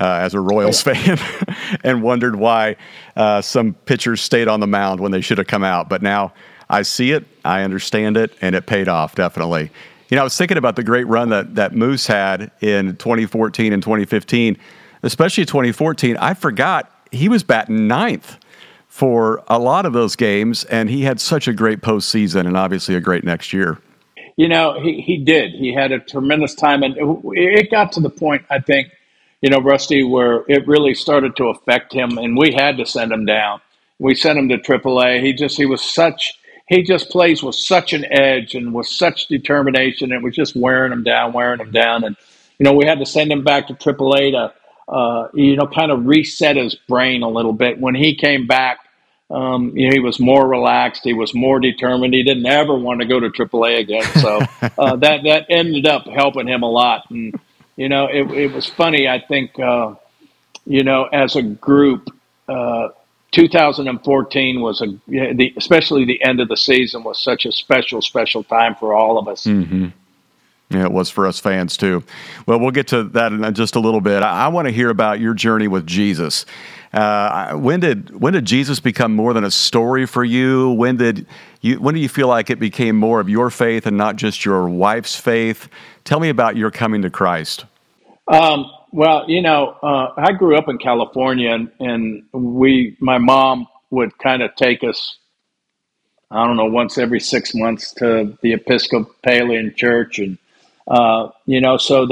[0.00, 2.74] Uh, as a Royals oh, fan and wondered why
[3.14, 5.88] uh, some pitchers stayed on the mound when they should have come out.
[5.88, 6.32] But now
[6.68, 9.70] I see it, I understand it, and it paid off definitely.
[10.12, 13.72] You know, I was thinking about the great run that, that Moose had in 2014
[13.72, 14.58] and 2015,
[15.02, 16.18] especially 2014.
[16.18, 18.36] I forgot he was batting ninth
[18.88, 22.94] for a lot of those games, and he had such a great postseason and obviously
[22.94, 23.78] a great next year.
[24.36, 25.52] You know, he, he did.
[25.52, 28.88] He had a tremendous time, and it got to the point, I think,
[29.40, 33.12] you know, Rusty, where it really started to affect him, and we had to send
[33.12, 33.62] him down.
[33.98, 35.22] We sent him to AAA.
[35.22, 36.34] He just, he was such
[36.68, 40.12] he just plays with such an edge and with such determination.
[40.12, 42.04] It was just wearing him down, wearing him down.
[42.04, 42.16] And,
[42.58, 45.90] you know, we had to send him back to AAA to, uh, you know, kind
[45.90, 47.78] of reset his brain a little bit.
[47.78, 48.78] When he came back,
[49.30, 51.02] um, you know, he was more relaxed.
[51.04, 52.12] He was more determined.
[52.12, 54.04] He didn't ever want to go to AAA again.
[54.20, 54.40] So
[54.78, 57.10] uh, that that ended up helping him a lot.
[57.10, 57.38] And
[57.76, 59.08] you know, it, it was funny.
[59.08, 59.94] I think uh,
[60.66, 62.10] you know, as a group,
[62.46, 62.88] uh,
[63.32, 68.44] 2014 was a, the, especially the end of the season was such a special, special
[68.44, 69.44] time for all of us.
[69.44, 69.88] Mm-hmm.
[70.70, 72.02] Yeah, it was for us fans too.
[72.46, 74.22] Well, we'll get to that in just a little bit.
[74.22, 76.46] I, I want to hear about your journey with Jesus.
[76.92, 80.70] Uh, when did when did Jesus become more than a story for you?
[80.72, 81.26] When did
[81.60, 84.44] you when do you feel like it became more of your faith and not just
[84.44, 85.68] your wife's faith?
[86.04, 87.64] Tell me about your coming to Christ.
[88.28, 93.66] Um, well, you know, uh, I grew up in California, and, and we, my mom
[93.90, 95.16] would kind of take us,
[96.30, 100.38] I don't know, once every six months to the Episcopalian church, and
[100.88, 102.06] uh, you know, so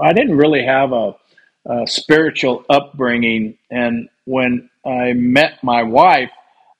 [0.00, 1.16] I didn't really have a,
[1.64, 3.56] a, spiritual upbringing.
[3.70, 6.30] And when I met my wife,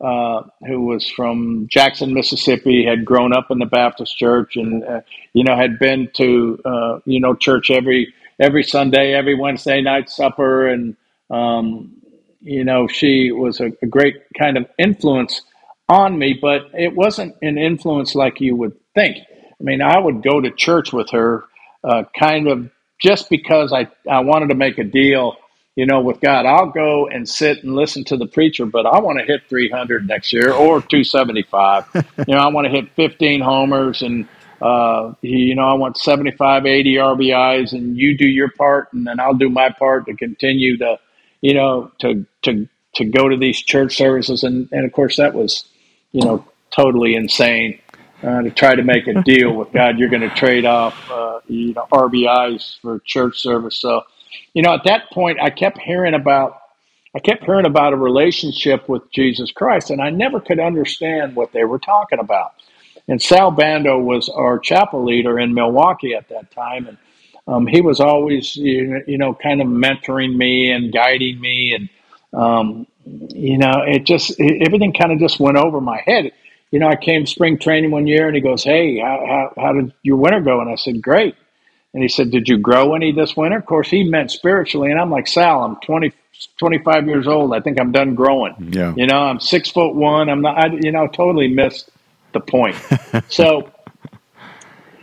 [0.02, 5.00] uh, who was from Jackson, Mississippi, had grown up in the Baptist church, and uh,
[5.32, 10.08] you know, had been to uh, you know church every every Sunday, every Wednesday night
[10.08, 10.96] supper, and
[11.28, 11.92] um,
[12.40, 15.42] you know she was a, a, great kind of influence
[15.88, 16.38] on me.
[16.40, 19.18] But it wasn't an influence like you would think.
[19.18, 21.44] I mean, I would go to church with her,
[21.84, 25.36] uh, kind of just because I I wanted to make a deal.
[25.76, 28.98] You know, with God, I'll go and sit and listen to the preacher, but I
[28.98, 31.86] want to hit 300 next year or 275.
[31.94, 32.02] you
[32.34, 34.28] know, I want to hit 15 homers and
[34.62, 39.20] uh, you know, I want 75, 80 RBIs, and you do your part, and then
[39.20, 40.98] I'll do my part to continue to,
[41.42, 45.34] you know, to to to go to these church services, and and of course that
[45.34, 45.64] was,
[46.12, 46.44] you know,
[46.76, 47.80] totally insane
[48.22, 49.98] uh, to try to make a deal with God.
[49.98, 53.76] You're going to trade off, uh, you know, RBIs for church service.
[53.76, 54.02] So,
[54.54, 56.58] you know, at that point, I kept hearing about.
[57.14, 61.52] I kept hearing about a relationship with Jesus Christ, and I never could understand what
[61.52, 62.52] they were talking about.
[63.08, 66.98] And Sal Bando was our chapel leader in Milwaukee at that time, and
[67.48, 71.88] um, he was always you know kind of mentoring me and guiding me and
[72.32, 76.32] um, you know, it just it, everything kind of just went over my head.
[76.70, 79.24] You know, I came spring training one year, and he goes, "Hey, how,
[79.56, 81.34] how, how did your winter go?" And I said, "Great."
[81.92, 83.58] And he said, Did you grow any this winter?
[83.58, 84.90] Of course, he meant spiritually.
[84.90, 86.12] And I'm like, Sal, I'm 20,
[86.56, 87.52] 25 years old.
[87.52, 88.54] I think I'm done growing.
[88.72, 88.94] Yeah.
[88.96, 90.28] You know, I'm six foot one.
[90.28, 91.90] I'm not, I, you know, totally missed
[92.32, 92.76] the point.
[93.28, 93.70] so,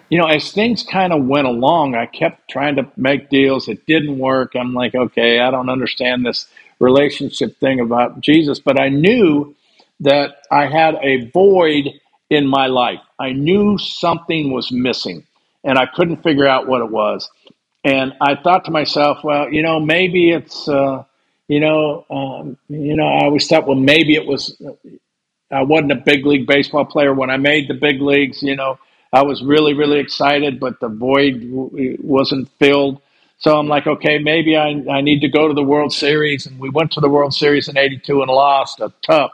[0.10, 3.68] you know, as things kind of went along, I kept trying to make deals.
[3.68, 4.56] It didn't work.
[4.56, 6.48] I'm like, okay, I don't understand this
[6.80, 8.60] relationship thing about Jesus.
[8.60, 9.56] But I knew
[10.02, 11.90] that I had a void
[12.30, 13.00] in my life.
[13.20, 15.26] I knew something was missing
[15.63, 17.30] and I couldn't figure out what it was.
[17.84, 21.04] And I thought to myself, well, you know, maybe it's, uh,
[21.48, 24.56] you know, um, you know, I always thought, well, maybe it was.
[25.51, 28.43] I wasn't a big league baseball player when I made the big leagues.
[28.43, 28.79] You know,
[29.13, 33.01] I was really, really excited, but the void w- wasn't filled.
[33.39, 36.45] So I'm like, okay, maybe I, I need to go to the World Series.
[36.47, 39.31] And we went to the World Series in '82 and lost a tough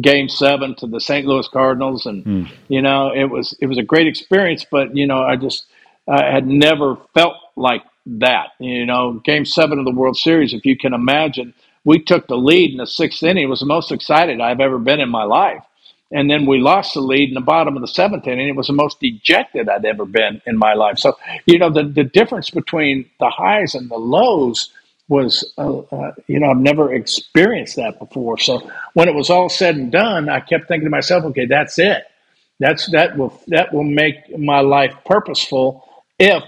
[0.00, 1.26] game seven to the St.
[1.26, 2.06] Louis Cardinals.
[2.06, 2.50] And, mm.
[2.68, 5.66] you know, it was, it was a great experience, but, you know, I just,
[6.08, 8.48] I had never felt like that.
[8.58, 12.36] You know, game seven of the World Series, if you can imagine, we took the
[12.36, 13.44] lead in the sixth inning.
[13.44, 15.62] It was the most excited I've ever been in my life.
[16.12, 18.48] And then we lost the lead in the bottom of the seventh inning.
[18.48, 20.98] It was the most dejected I'd ever been in my life.
[20.98, 21.16] So,
[21.46, 24.70] you know, the, the difference between the highs and the lows
[25.08, 28.38] was, uh, uh, you know, I've never experienced that before.
[28.38, 31.78] So when it was all said and done, I kept thinking to myself, okay, that's
[31.78, 32.04] it.
[32.60, 36.42] That's that will that will make my life purposeful if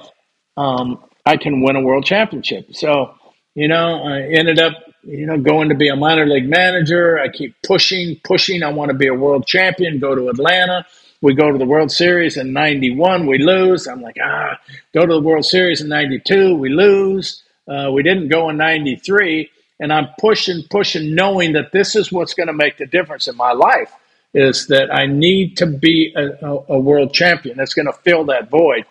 [0.57, 2.75] um, I can win a world championship.
[2.75, 3.15] So,
[3.55, 4.73] you know, I ended up,
[5.07, 7.19] you know, going to be a minor league manager.
[7.19, 8.63] I keep pushing, pushing.
[8.63, 10.87] I want to be a world champion, go to Atlanta.
[11.23, 13.87] We go to the World Series in 91, we lose.
[13.89, 14.61] I'm like, ah,
[14.93, 17.43] go to the World Series in 92, we lose.
[17.67, 19.51] Uh, we didn't go in 93.
[19.81, 23.37] And I'm pushing, pushing, knowing that this is what's going to make the difference in
[23.37, 23.93] my life
[24.35, 27.57] is that I need to be a, a, a world champion.
[27.57, 28.85] That's going to fill that void.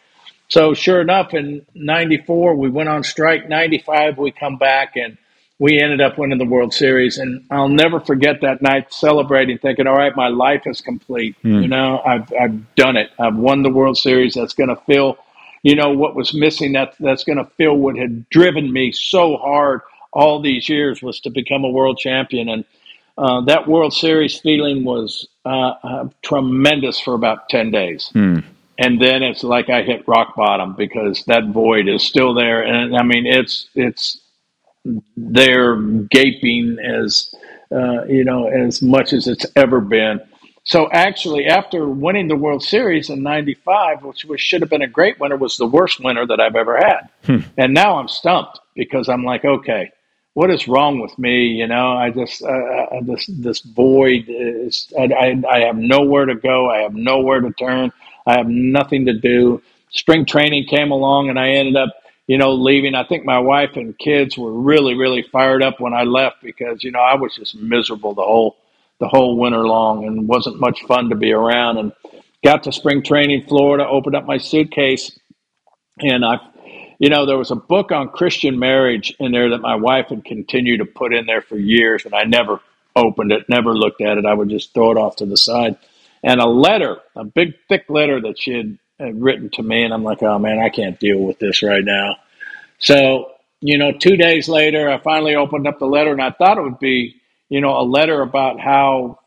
[0.49, 3.49] So sure enough, in '94 we went on strike.
[3.49, 5.17] '95 we come back and
[5.59, 7.17] we ended up winning the World Series.
[7.17, 11.35] And I'll never forget that night celebrating, thinking, "All right, my life is complete.
[11.43, 11.61] Mm.
[11.61, 13.11] You know, I've I've done it.
[13.19, 14.33] I've won the World Series.
[14.33, 15.17] That's going to fill,
[15.63, 16.73] you know, what was missing.
[16.73, 21.19] That that's going to fill what had driven me so hard all these years was
[21.21, 22.47] to become a world champion.
[22.47, 22.65] And
[23.17, 28.11] uh, that World Series feeling was uh, uh, tremendous for about ten days.
[28.13, 28.43] Mm
[28.77, 32.95] and then it's like I hit rock bottom because that void is still there, and
[32.95, 34.19] I mean it's it's
[35.17, 37.33] there gaping as
[37.71, 40.19] uh, you know as much as it's ever been.
[40.63, 44.87] So actually, after winning the World Series in '95, which was, should have been a
[44.87, 47.47] great winner, was the worst winner that I've ever had, hmm.
[47.57, 49.91] and now I'm stumped because I'm like, okay,
[50.35, 51.47] what is wrong with me?
[51.47, 56.25] You know, I just uh, uh this this void is I, I, I have nowhere
[56.25, 56.69] to go.
[56.69, 57.91] I have nowhere to turn.
[58.25, 59.61] I have nothing to do.
[59.89, 61.89] Spring training came along, and I ended up,
[62.27, 62.95] you know, leaving.
[62.95, 66.83] I think my wife and kids were really, really fired up when I left because
[66.83, 68.57] you know I was just miserable the whole
[68.99, 71.77] the whole winter long, and wasn't much fun to be around.
[71.77, 71.91] And
[72.43, 75.17] got to spring training, Florida, opened up my suitcase,
[75.99, 76.39] and I
[76.97, 80.23] you know, there was a book on Christian marriage in there that my wife had
[80.23, 82.61] continued to put in there for years, and I never
[82.95, 84.25] opened it, never looked at it.
[84.25, 85.77] I would just throw it off to the side
[86.25, 89.93] and a letter, a big thick letter that she had, Uh, written to me, and
[89.93, 92.15] I'm like, oh man, I can't deal with this right now.
[92.79, 93.31] So
[93.61, 96.63] you know, two days later, I finally opened up the letter, and I thought it
[96.63, 97.15] would be,
[97.49, 99.19] you know, a letter about how,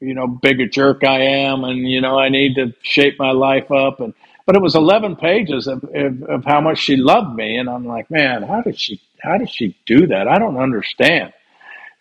[0.00, 3.30] you know, big a jerk I am, and you know, I need to shape my
[3.30, 4.12] life up, and
[4.46, 7.86] but it was 11 pages of, of, of how much she loved me, and I'm
[7.86, 10.28] like, man, how did she, how did she do that?
[10.28, 11.32] I don't understand.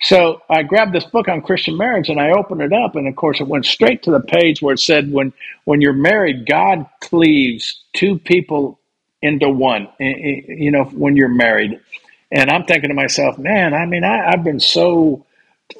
[0.03, 3.15] So I grabbed this book on Christian marriage and I opened it up, and of
[3.15, 5.33] course, it went straight to the page where it said, "When
[5.65, 8.79] when you're married, God cleaves two people
[9.21, 11.79] into one." You know, when you're married,
[12.31, 15.25] and I'm thinking to myself, man, I mean, I, I've been so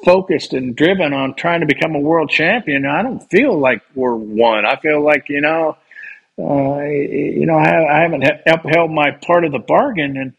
[0.04, 2.86] focused and driven on trying to become a world champion.
[2.86, 4.66] I don't feel like we're one.
[4.66, 5.76] I feel like you know,
[6.38, 10.32] uh, you know, I, I haven't upheld my part of the bargain, and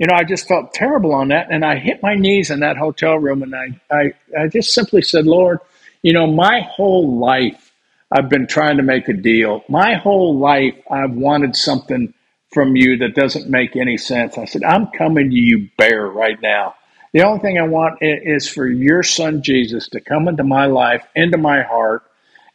[0.00, 1.48] you know, I just felt terrible on that.
[1.50, 5.02] And I hit my knees in that hotel room and I, I, I just simply
[5.02, 5.58] said, Lord,
[6.00, 7.70] you know, my whole life
[8.10, 9.62] I've been trying to make a deal.
[9.68, 12.14] My whole life I've wanted something
[12.50, 14.38] from you that doesn't make any sense.
[14.38, 16.76] I said, I'm coming to you bare right now.
[17.12, 21.06] The only thing I want is for your son Jesus to come into my life,
[21.14, 22.04] into my heart,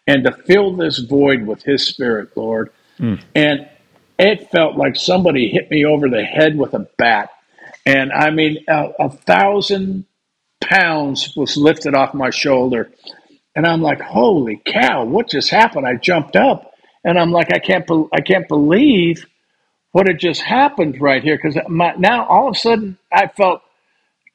[0.07, 2.71] and to fill this void with his spirit, Lord.
[2.99, 3.21] Mm.
[3.35, 3.69] And
[4.17, 7.29] it felt like somebody hit me over the head with a bat.
[7.85, 10.05] And I mean, a, a thousand
[10.61, 12.91] pounds was lifted off my shoulder.
[13.55, 15.87] And I'm like, holy cow, what just happened?
[15.87, 16.73] I jumped up
[17.05, 19.25] and I'm like, I can't, be- I can't believe
[19.91, 21.37] what had just happened right here.
[21.37, 21.57] Cause
[21.99, 23.61] now all of a sudden I felt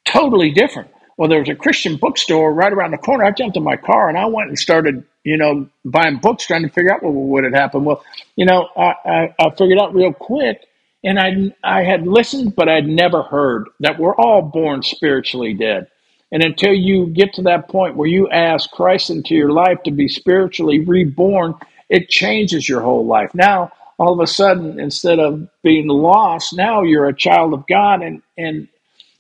[0.06, 0.90] totally different.
[1.18, 3.24] Well, there was a Christian bookstore right around the corner.
[3.24, 6.62] I jumped in my car and I went and started, you know, buying books, trying
[6.62, 7.86] to figure out what, what had happened.
[7.86, 8.04] Well,
[8.36, 10.62] you know, I, I, I figured out real quick
[11.04, 15.88] and I, I had listened, but I'd never heard that we're all born spiritually dead.
[16.32, 19.90] And until you get to that point where you ask Christ into your life to
[19.90, 21.54] be spiritually reborn,
[21.88, 23.34] it changes your whole life.
[23.34, 28.02] Now, all of a sudden, instead of being lost, now you're a child of God.
[28.02, 28.68] And, and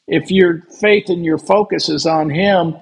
[0.06, 2.76] if your faith and your focus is on Him,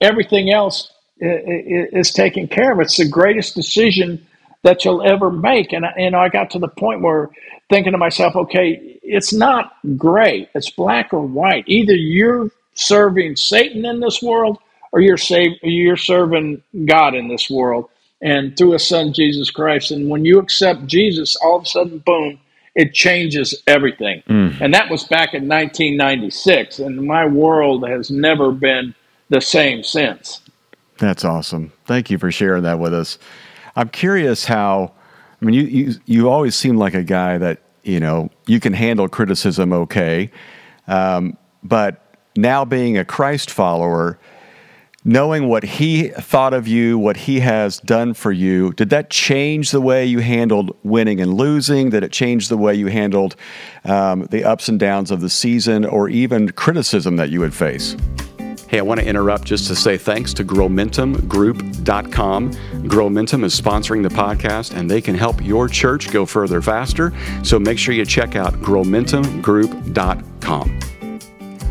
[0.00, 2.80] everything else is taken care of.
[2.80, 4.26] It's the greatest decision
[4.66, 5.72] that you'll ever make.
[5.72, 7.30] And, and I got to the point where
[7.70, 11.64] thinking to myself, okay, it's not gray, it's black or white.
[11.68, 14.58] Either you're serving Satan in this world
[14.90, 17.88] or you're, save, you're serving God in this world
[18.20, 19.92] and through his son Jesus Christ.
[19.92, 22.40] And when you accept Jesus, all of a sudden, boom,
[22.74, 24.22] it changes everything.
[24.28, 24.60] Mm.
[24.60, 26.80] And that was back in 1996.
[26.80, 28.94] And my world has never been
[29.28, 30.40] the same since.
[30.98, 31.72] That's awesome.
[31.84, 33.18] Thank you for sharing that with us.
[33.76, 34.92] I'm curious how,
[35.40, 38.72] I mean, you, you, you always seem like a guy that, you know, you can
[38.72, 40.30] handle criticism okay.
[40.88, 44.18] Um, but now being a Christ follower,
[45.04, 49.70] knowing what he thought of you, what he has done for you, did that change
[49.70, 51.90] the way you handled winning and losing?
[51.90, 53.36] Did it change the way you handled
[53.84, 57.94] um, the ups and downs of the season or even criticism that you would face?
[58.68, 62.52] Hey, I want to interrupt just to say thanks to GrowmentumGroup.com.
[62.52, 67.12] Growmentum is sponsoring the podcast and they can help your church go further faster.
[67.42, 70.80] So make sure you check out GrowmentumGroup.com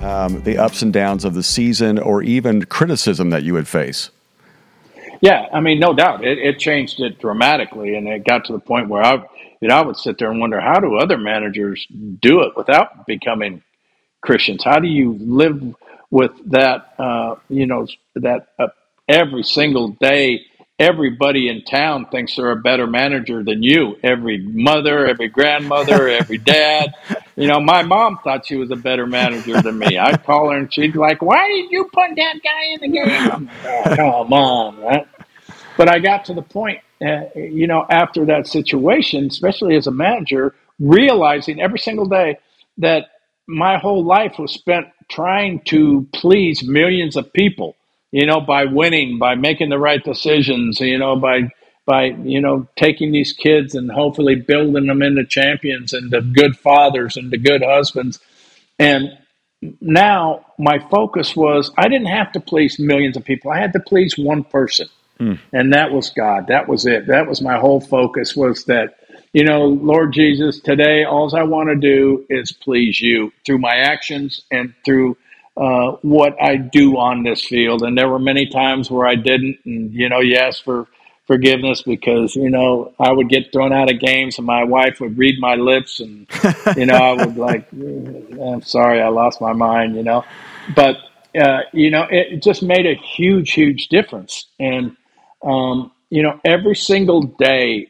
[0.05, 4.11] um, the ups and downs of the season or even criticism that you would face?
[5.21, 8.59] Yeah, I mean, no doubt, it, it, changed it dramatically, and it got to the
[8.59, 9.15] point where I,
[9.61, 11.87] you know, I would sit there and wonder how do other managers
[12.21, 13.63] do it without becoming
[14.21, 14.63] Christians?
[14.63, 15.75] How do you live
[16.15, 16.93] with that?
[16.97, 18.67] Uh, you know, that uh,
[19.07, 20.45] every single day
[20.79, 23.97] everybody in town thinks they're a better manager than you.
[24.03, 26.93] Every mother, every grandmother, every dad.
[27.35, 29.97] You know, my mom thought she was a better manager than me.
[29.97, 32.87] I'd call her and she'd be like, "Why did you put that guy in the
[32.87, 35.07] game?" oh, come on, right?
[35.77, 39.91] But I got to the point, uh, you know, after that situation, especially as a
[39.91, 42.37] manager, realizing every single day
[42.77, 43.07] that
[43.47, 47.75] my whole life was spent trying to please millions of people
[48.15, 51.49] you know, by winning, by making the right decisions, you know, by
[51.85, 56.57] by you know taking these kids and hopefully building them into champions and to good
[56.57, 58.21] fathers and to good husbands.
[58.79, 59.17] And
[59.81, 63.51] now my focus was I didn't have to please millions of people.
[63.51, 64.87] I had to please one person.
[65.19, 65.39] Mm.
[65.51, 66.47] And that was God.
[66.47, 67.07] That was it.
[67.07, 68.95] That was my whole focus was that
[69.35, 73.75] you know, Lord Jesus, today all I want to do is please you through my
[73.75, 75.17] actions and through
[75.57, 77.83] uh, what I do on this field.
[77.83, 80.87] And there were many times where I didn't, and you know, you ask for
[81.27, 85.17] forgiveness because you know I would get thrown out of games, and my wife would
[85.17, 86.27] read my lips, and
[86.77, 90.23] you know I would like, I'm sorry, I lost my mind, you know,
[90.77, 90.95] but
[91.37, 94.95] uh, you know it just made a huge, huge difference, and
[95.43, 97.89] um, you know every single day.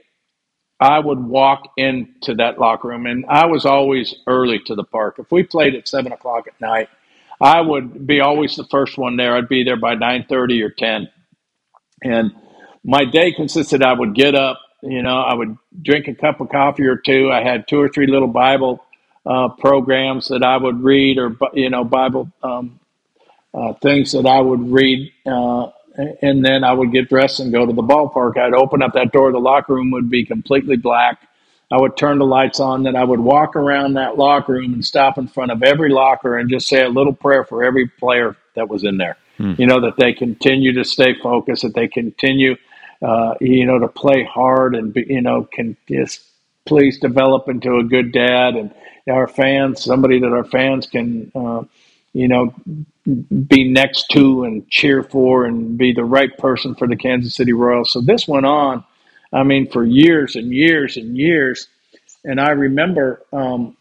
[0.86, 5.18] I would walk into that locker room, and I was always early to the park.
[5.20, 6.90] If we played at seven o'clock at night,
[7.42, 9.36] I would be always the first one there.
[9.36, 11.10] I'd be there by nine thirty or ten,
[12.04, 12.32] and
[12.84, 13.84] my day consisted.
[13.84, 17.32] I would get up, you know, I would drink a cup of coffee or two.
[17.32, 18.84] I had two or three little Bible
[19.26, 22.80] uh, programs that I would read, or you know, Bible um,
[23.54, 25.70] uh, things that I would read, uh,
[26.22, 28.38] and then I would get dressed and go to the ballpark.
[28.38, 29.32] I'd open up that door.
[29.32, 31.28] The locker room would be completely black
[31.72, 34.86] I would turn the lights on, then I would walk around that locker room and
[34.86, 38.36] stop in front of every locker and just say a little prayer for every player
[38.56, 39.18] that was in there.
[39.38, 39.54] Hmm.
[39.58, 42.56] You know, that they continue to stay focused, that they continue,
[43.02, 46.24] uh, you know, to play hard and, be, you know, can just
[46.66, 48.74] please develop into a good dad and
[49.10, 51.64] our fans, somebody that our fans can, uh,
[52.16, 52.54] you know,
[53.48, 57.54] be next to and cheer for and be the right person for the Kansas City
[57.54, 57.92] Royals.
[57.92, 58.84] So this went on
[59.36, 61.68] I mean, for years and years and years.
[62.24, 63.76] And I remember um,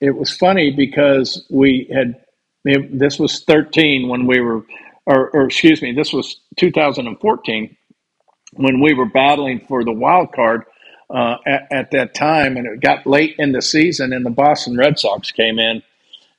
[0.00, 2.20] it was funny because we had,
[2.64, 4.64] this was 13 when we were,
[5.06, 7.76] or, or excuse me, this was 2014
[8.54, 10.64] when we were battling for the wild card
[11.10, 12.56] uh, at, at, that time.
[12.56, 15.82] And it got late in the season, and the Boston Red Sox came in.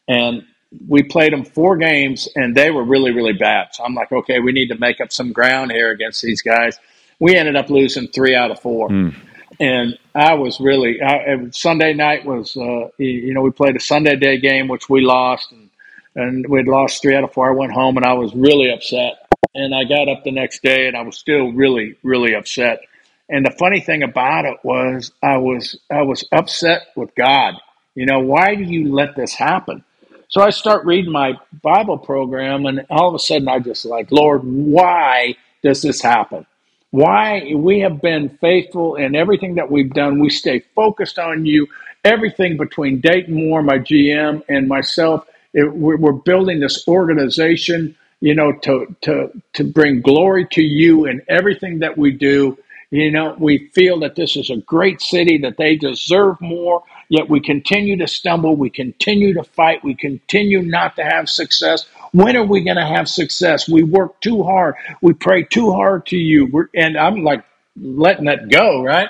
[0.10, 0.46] And
[0.88, 3.70] we played them four games, and they were really, really bad.
[3.74, 6.80] So I'm like, okay, we need to make up some ground here against these guys.
[7.20, 8.90] We ended up losing three out of four.
[8.90, 9.16] Mm.
[9.60, 14.16] And I was really I, Sunday night was uh, you know we played a Sunday
[14.16, 15.70] day game which we lost and
[16.16, 17.50] and we'd lost three out of four.
[17.50, 19.28] I went home and I was really upset.
[19.56, 22.82] And I got up the next day and I was still really really upset.
[23.30, 27.56] And the funny thing about it was I was I was upset with God.
[27.96, 29.84] You know, why do you let this happen?
[30.30, 34.12] So I start reading my Bible program and all of a sudden I just like,
[34.12, 36.46] Lord, why does this happen?
[36.92, 40.20] Why we have been faithful in everything that we've done.
[40.20, 41.68] We stay focused on you.
[42.04, 48.54] Everything between Dayton Moore, my GM, and myself, it, we're, building this organization, you know,
[48.64, 52.58] to to to bring glory to you in everything that we do
[52.92, 57.30] you know, we feel that this is a great city, that they deserve more, yet
[57.30, 61.86] we continue to stumble, we continue to fight, we continue not to have success.
[62.14, 63.68] When are we going to have success?
[63.68, 66.48] We work too hard, we pray too hard to you.
[66.48, 67.44] We're, and I'm like
[67.76, 69.10] letting that go, right?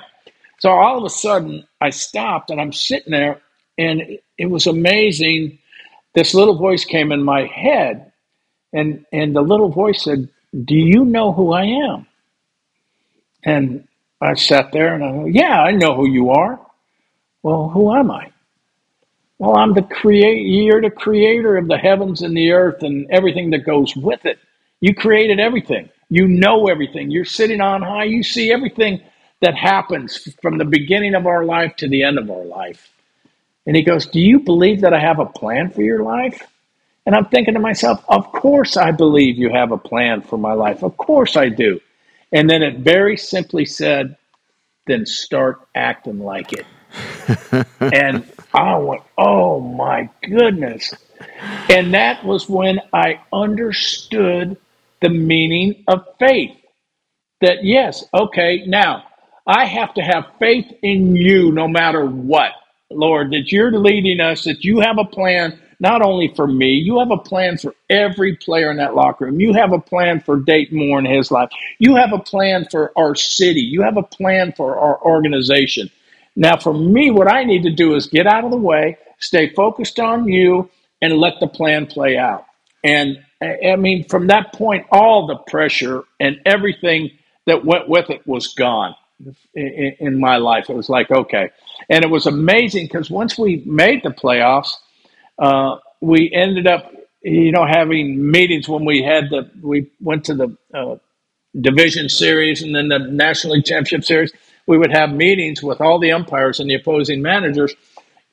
[0.59, 3.41] So all of a sudden, I stopped and I'm sitting there,
[3.77, 5.59] and it was amazing.
[6.15, 8.11] This little voice came in my head,
[8.73, 10.29] and, and the little voice said,
[10.65, 12.07] Do you know who I am?
[13.47, 13.87] And
[14.21, 16.61] I sat there and I go, Yeah, I know who you are.
[17.43, 18.31] Well, who am I?
[19.39, 23.51] Well, I'm the create you're the creator of the heavens and the earth and everything
[23.51, 24.39] that goes with it.
[24.81, 25.89] You created everything.
[26.09, 27.11] You know everything.
[27.11, 28.05] You're sitting on high.
[28.05, 29.01] You see everything
[29.41, 32.91] that happens from the beginning of our life to the end of our life.
[33.67, 36.43] And he goes, Do you believe that I have a plan for your life?
[37.05, 40.53] And I'm thinking to myself, Of course I believe you have a plan for my
[40.53, 40.83] life.
[40.83, 41.79] Of course I do.
[42.33, 44.17] And then it very simply said,
[44.87, 46.65] then start acting like it.
[47.79, 50.93] and I went, oh my goodness.
[51.69, 54.57] And that was when I understood
[55.01, 56.55] the meaning of faith.
[57.41, 59.03] That, yes, okay, now
[59.45, 62.51] I have to have faith in you no matter what,
[62.89, 66.99] Lord, that you're leading us, that you have a plan not only for me, you
[66.99, 69.39] have a plan for every player in that locker room.
[69.39, 71.49] You have a plan for Dayton Moore in his life.
[71.79, 73.61] You have a plan for our city.
[73.61, 75.91] You have a plan for our organization.
[76.35, 79.49] Now, for me, what I need to do is get out of the way, stay
[79.53, 80.69] focused on you,
[81.01, 82.45] and let the plan play out.
[82.83, 87.11] And I mean, from that point, all the pressure and everything
[87.45, 88.95] that went with it was gone
[89.53, 90.69] in, my life.
[90.69, 91.49] It was like, okay.
[91.89, 94.73] And it was amazing because once we made the playoffs,
[95.39, 100.35] uh, we ended up, you know, having meetings when we had the we went to
[100.35, 100.95] the uh,
[101.59, 104.31] division series and then the National League Championship series.
[104.67, 107.73] We would have meetings with all the umpires and the opposing managers,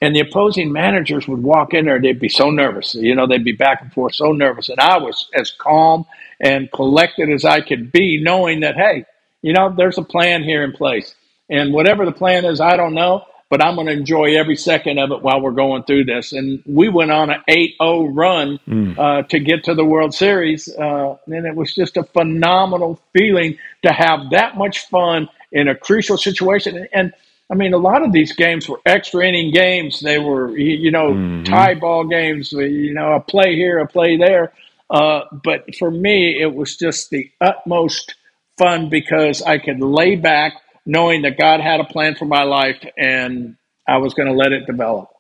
[0.00, 2.00] and the opposing managers would walk in there.
[2.00, 4.98] They'd be so nervous, you know, they'd be back and forth, so nervous, and I
[4.98, 6.06] was as calm
[6.40, 9.04] and collected as I could be, knowing that hey,
[9.42, 11.14] you know, there's a plan here in place,
[11.48, 13.24] and whatever the plan is, I don't know
[13.54, 16.32] but I'm going to enjoy every second of it while we're going through this.
[16.32, 18.98] And we went on an 8 0 run mm.
[18.98, 20.68] uh, to get to the World Series.
[20.68, 25.76] Uh, and it was just a phenomenal feeling to have that much fun in a
[25.76, 26.76] crucial situation.
[26.76, 27.12] And, and
[27.48, 30.00] I mean, a lot of these games were extra inning games.
[30.00, 31.44] They were, you know, mm-hmm.
[31.44, 34.52] tie ball games, you know, a play here, a play there.
[34.90, 38.16] Uh, but for me, it was just the utmost
[38.58, 40.54] fun because I could lay back
[40.86, 43.56] knowing that God had a plan for my life and
[43.86, 45.10] I was going to let it develop.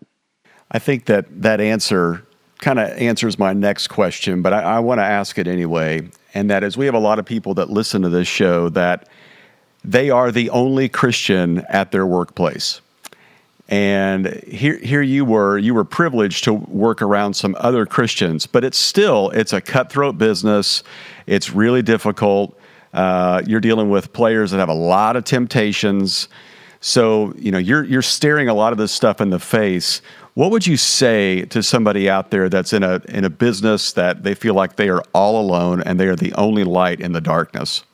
[0.70, 2.26] I think that that answer
[2.58, 6.08] kind of answers my next question, but I, I want to ask it anyway.
[6.32, 9.08] And that is, we have a lot of people that listen to this show that
[9.84, 12.80] they are the only Christian at their workplace.
[13.68, 18.64] And here, here you were, you were privileged to work around some other Christians, but
[18.64, 20.82] it's still, it's a cutthroat business.
[21.26, 22.58] It's really difficult.
[22.94, 26.28] Uh, you're dealing with players that have a lot of temptations.
[26.80, 30.02] So, you know, you're you're staring a lot of this stuff in the face.
[30.34, 34.22] What would you say to somebody out there that's in a in a business that
[34.22, 37.20] they feel like they are all alone and they are the only light in the
[37.20, 37.84] darkness?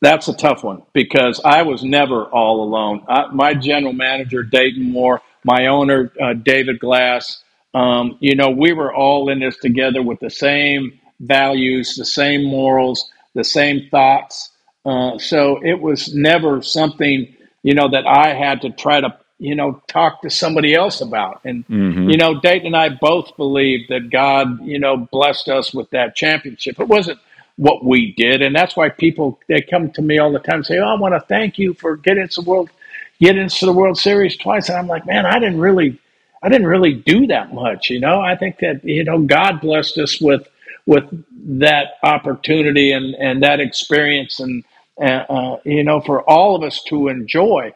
[0.00, 3.04] That's a tough one because I was never all alone.
[3.08, 7.42] I, my general manager, Dayton Moore, my owner, uh, David Glass,
[7.74, 12.44] um, you know, we were all in this together with the same values, the same
[12.44, 14.50] morals, the same thoughts.
[14.84, 19.54] Uh, so it was never something, you know, that I had to try to, you
[19.54, 21.40] know, talk to somebody else about.
[21.44, 22.10] And, mm-hmm.
[22.10, 26.16] you know, Dayton and I both believe that God, you know, blessed us with that
[26.16, 26.80] championship.
[26.80, 27.20] It wasn't
[27.54, 28.42] what we did.
[28.42, 30.98] And that's why people, they come to me all the time and say, oh, I
[30.98, 32.70] want to thank you for getting to the world,
[33.20, 34.68] getting into the World Series twice.
[34.68, 36.00] And I'm like, man, I didn't really,
[36.42, 37.88] I didn't really do that much.
[37.88, 40.48] You know, I think that you know God blessed us with
[40.86, 41.04] with
[41.48, 44.64] that opportunity and and that experience and
[45.00, 47.74] uh, uh, you know for all of us to enjoy.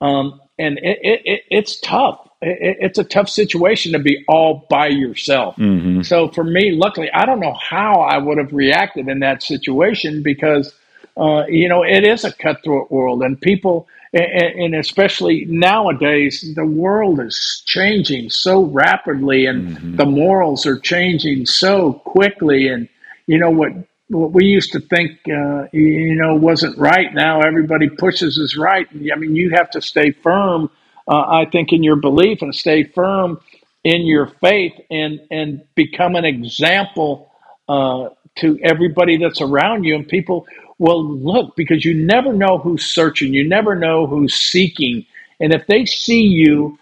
[0.00, 2.28] Um, and it, it, it's tough.
[2.42, 5.56] It, it's a tough situation to be all by yourself.
[5.56, 6.02] Mm-hmm.
[6.02, 10.22] So for me, luckily, I don't know how I would have reacted in that situation
[10.22, 10.72] because
[11.16, 17.18] uh, you know it is a cutthroat world, and people and, especially nowadays, the world
[17.18, 19.96] is changing so rapidly, and mm-hmm.
[19.96, 22.68] the morals are changing so quickly.
[22.68, 22.88] And
[23.26, 23.72] you know what
[24.08, 27.12] what we used to think, uh, you know, wasn't right.
[27.14, 28.86] Now everybody pushes is right.
[28.92, 30.70] I mean, you have to stay firm.
[31.08, 33.40] Uh, I think in your belief and stay firm
[33.82, 37.32] in your faith, and and become an example
[37.68, 40.46] uh, to everybody that's around you and people
[40.78, 45.06] will look, because you never know who's searching, you never know who's seeking,
[45.40, 46.78] and if they see you,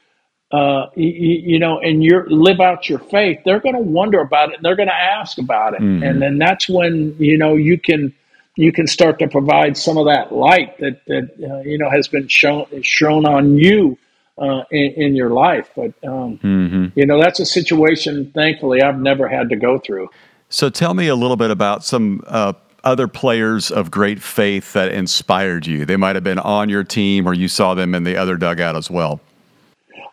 [0.52, 4.50] uh, you, you, know, and you live out your faith, they're going to wonder about
[4.50, 6.02] it, and they're going to ask about it, mm-hmm.
[6.02, 8.12] and then that's when you know you can
[8.56, 12.06] you can start to provide some of that light that that uh, you know has
[12.06, 13.96] been shown shown on you
[14.38, 15.70] uh, in, in, your life.
[15.74, 16.86] But um, mm-hmm.
[16.94, 18.30] you know, that's a situation.
[18.32, 20.10] Thankfully, I've never had to go through.
[20.48, 22.52] So, tell me a little bit about some uh,
[22.84, 25.84] other players of great faith that inspired you?
[25.84, 28.76] They might have been on your team or you saw them in the other dugout
[28.76, 29.20] as well.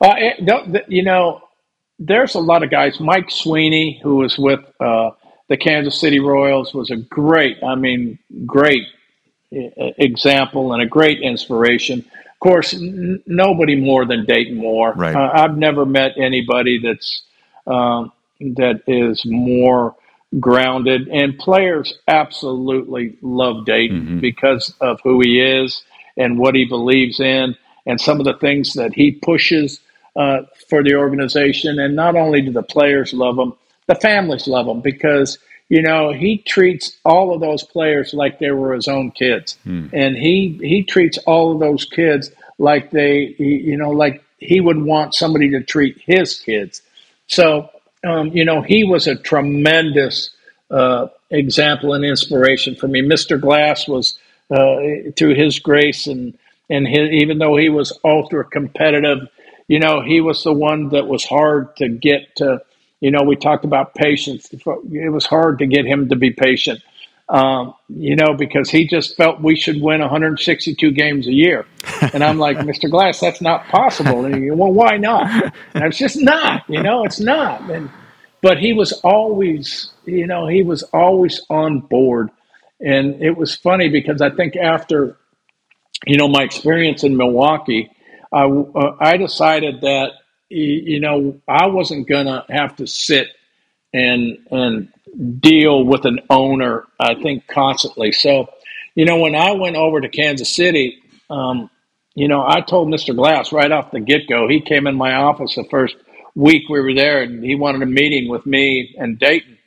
[0.01, 1.41] Uh, it, you know,
[1.99, 2.99] there's a lot of guys.
[2.99, 5.11] Mike Sweeney, who was with uh,
[5.49, 8.87] the Kansas City Royals, was a great, I mean, great
[9.51, 11.99] example and a great inspiration.
[11.99, 14.93] Of course, n- nobody more than Dayton Moore.
[14.93, 15.15] Right.
[15.15, 17.23] Uh, I've never met anybody that's
[17.67, 19.95] um, that is more
[20.39, 24.19] grounded, and players absolutely love Dayton mm-hmm.
[24.19, 25.83] because of who he is
[26.15, 29.81] and what he believes in, and some of the things that he pushes
[30.15, 31.79] uh, for the organization.
[31.79, 33.53] And not only do the players love him,
[33.87, 35.39] the families love him because
[35.69, 39.89] you know he treats all of those players like they were his own kids, mm.
[39.93, 44.81] and he he treats all of those kids like they you know like he would
[44.81, 46.81] want somebody to treat his kids.
[47.27, 47.69] So
[48.03, 50.31] um, you know, he was a tremendous
[50.71, 53.01] uh, example and inspiration for me.
[53.01, 53.39] Mr.
[53.39, 54.17] Glass was,
[54.51, 54.77] uh,
[55.15, 56.37] through his grace and
[56.71, 59.27] and his, even though he was ultra competitive,
[59.69, 62.61] you know, he was the one that was hard to get to.
[62.99, 64.49] You know, we talked about patience.
[64.51, 66.81] It was hard to get him to be patient.
[67.29, 71.67] Um, you know, because he just felt we should win 162 games a year.
[72.13, 72.89] And I'm like, Mr.
[72.89, 74.25] Glass, that's not possible.
[74.25, 75.53] And he, well, why not?
[75.75, 77.69] And it's just not, you know, it's not.
[77.69, 77.91] And,
[78.41, 82.31] but he was always, you know, he was always on board.
[82.81, 85.15] And it was funny because I think after,
[86.07, 87.91] you know, my experience in Milwaukee,
[88.31, 90.13] I, uh, I decided that,
[90.49, 93.27] you know, I wasn't going to have to sit
[93.93, 98.11] and, and deal with an owner, I think, constantly.
[98.11, 98.49] So,
[98.95, 100.99] you know, when I went over to Kansas City,
[101.29, 101.69] um,
[102.15, 103.15] you know, I told Mr.
[103.15, 105.95] Glass right off the get go, he came in my office the first
[106.35, 109.57] week we were there and he wanted a meeting with me and Dayton.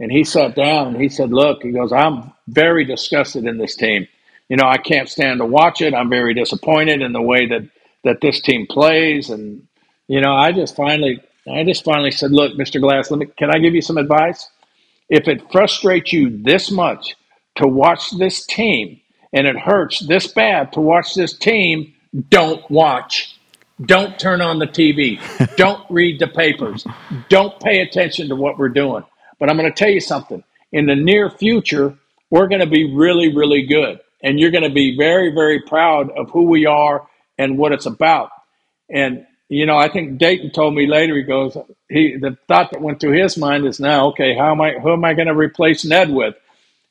[0.00, 3.76] And he sat down and he said, Look, he goes, I'm very disgusted in this
[3.76, 4.08] team.
[4.48, 5.94] You know, I can't stand to watch it.
[5.94, 7.68] I'm very disappointed in the way that,
[8.04, 9.30] that this team plays.
[9.30, 9.66] And,
[10.08, 12.80] you know, I just finally I just finally said, Look, Mr.
[12.80, 14.48] Glass, let me can I give you some advice?
[15.08, 17.16] If it frustrates you this much
[17.56, 19.00] to watch this team
[19.32, 21.92] and it hurts this bad to watch this team,
[22.30, 23.38] don't watch.
[23.84, 25.18] Don't turn on the TV.
[25.56, 26.86] don't read the papers.
[27.28, 29.02] Don't pay attention to what we're doing.
[29.38, 30.44] But I'm going to tell you something.
[30.70, 31.96] In the near future,
[32.30, 34.00] we're going to be really, really good.
[34.22, 37.06] And you're going to be very, very proud of who we are
[37.42, 38.30] and what it's about.
[38.88, 41.14] And you know, I think Dayton told me later.
[41.14, 41.56] He goes,
[41.90, 44.72] he the thought that went through his mind is now, okay, how am I?
[44.82, 46.34] Who am I going to replace Ned with?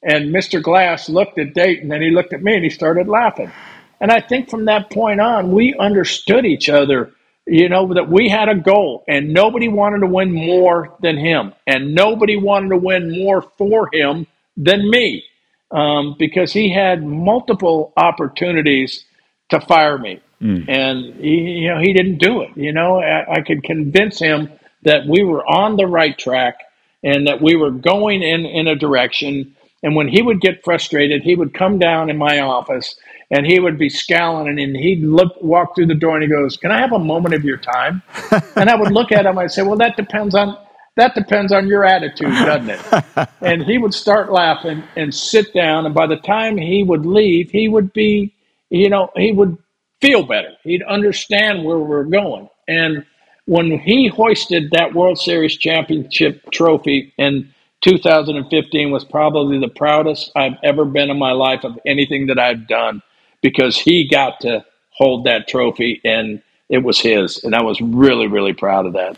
[0.03, 0.61] And Mr.
[0.61, 3.51] Glass looked at Dayton, and he looked at me, and he started laughing.
[3.99, 7.11] And I think from that point on, we understood each other.
[7.47, 11.53] You know that we had a goal, and nobody wanted to win more than him,
[11.65, 15.23] and nobody wanted to win more for him than me,
[15.71, 19.03] um, because he had multiple opportunities
[19.49, 20.67] to fire me Mm.
[20.69, 22.51] And he, you know, he didn't do it.
[22.55, 24.51] You know, I, I could convince him
[24.83, 26.59] that we were on the right track
[27.03, 29.55] and that we were going in in a direction.
[29.83, 32.95] And when he would get frustrated, he would come down in my office
[33.29, 36.57] and he would be scowling and he'd look walk through the door and he goes,
[36.57, 38.01] "Can I have a moment of your time?"
[38.55, 39.37] and I would look at him.
[39.37, 40.57] I'd say, "Well, that depends on."
[40.97, 43.29] That depends on your attitude, doesn't it?
[43.41, 45.85] and he would start laughing and sit down.
[45.85, 48.33] And by the time he would leave, he would be,
[48.69, 49.57] you know, he would
[50.01, 50.55] feel better.
[50.63, 52.49] He'd understand where we're going.
[52.67, 53.05] And
[53.45, 60.57] when he hoisted that World Series championship trophy in 2015 was probably the proudest I've
[60.63, 63.01] ever been in my life of anything that I've done
[63.41, 68.27] because he got to hold that trophy and it was his and I was really
[68.27, 69.17] really proud of that.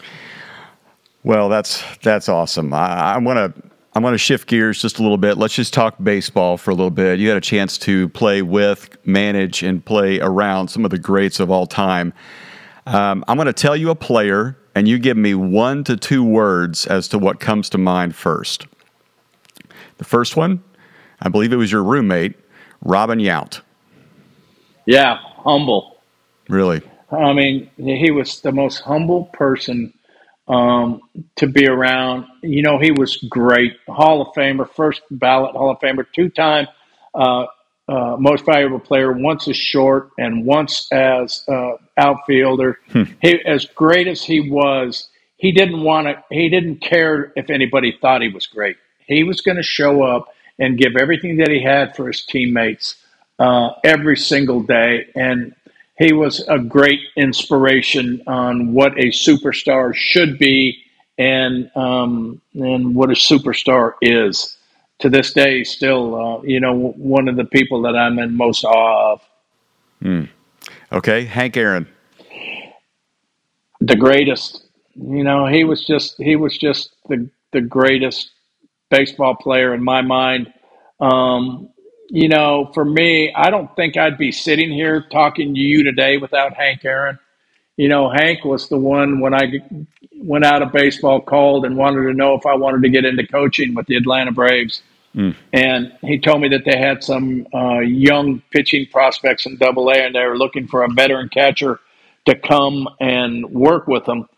[1.24, 2.74] Well, that's that's awesome.
[2.74, 5.38] I, I want to I'm going to shift gears just a little bit.
[5.38, 7.20] Let's just talk baseball for a little bit.
[7.20, 11.40] You had a chance to play with, manage, and play around some of the greats
[11.40, 12.12] of all time.
[12.88, 16.24] Um, I'm going to tell you a player, and you give me one to two
[16.24, 18.66] words as to what comes to mind first.
[20.00, 20.64] The first one,
[21.22, 22.34] I believe it was your roommate,
[22.82, 23.62] Robin Yount.
[24.88, 26.02] Yeah, humble.
[26.50, 26.82] Really?
[27.12, 29.94] I mean, he was the most humble person
[30.48, 31.02] um,
[31.38, 32.26] to be around.
[32.42, 33.74] You know, he was great.
[33.88, 36.68] Hall of Famer, first ballot Hall of Famer, two time
[37.14, 37.46] uh,
[37.88, 42.80] uh, most valuable player, once as short and once as uh, outfielder.
[42.92, 43.04] Hmm.
[43.22, 46.24] He, as great as he was, he didn't want to.
[46.30, 48.78] He didn't care if anybody thought he was great.
[49.06, 52.96] He was going to show up and give everything that he had for his teammates
[53.40, 55.54] uh, every single day, and
[55.98, 60.84] he was a great inspiration on what a superstar should be
[61.18, 64.58] and um, and what a superstar is.
[65.00, 68.64] To this day, still, uh, you know, one of the people that I'm in most
[68.64, 69.22] awe of.
[70.02, 70.24] Hmm.
[70.94, 71.88] Okay, Hank Aaron,
[73.82, 74.64] the greatest.
[74.96, 78.32] You know, he was just he was just the the greatest
[78.90, 80.54] baseball player in my mind.
[81.00, 81.70] Um,
[82.14, 86.18] you know, for me, I don't think I'd be sitting here talking to you today
[86.18, 87.18] without Hank Aaron.
[87.76, 89.54] You know, Hank was the one when I
[90.16, 93.26] went out of baseball called and wanted to know if I wanted to get into
[93.26, 94.84] coaching with the Atlanta Braves.
[95.16, 95.36] Mm.
[95.54, 99.96] And he told me that they had some uh, young pitching prospects in Double A,
[99.96, 101.80] and they were looking for a veteran catcher
[102.28, 104.30] to come and work with them.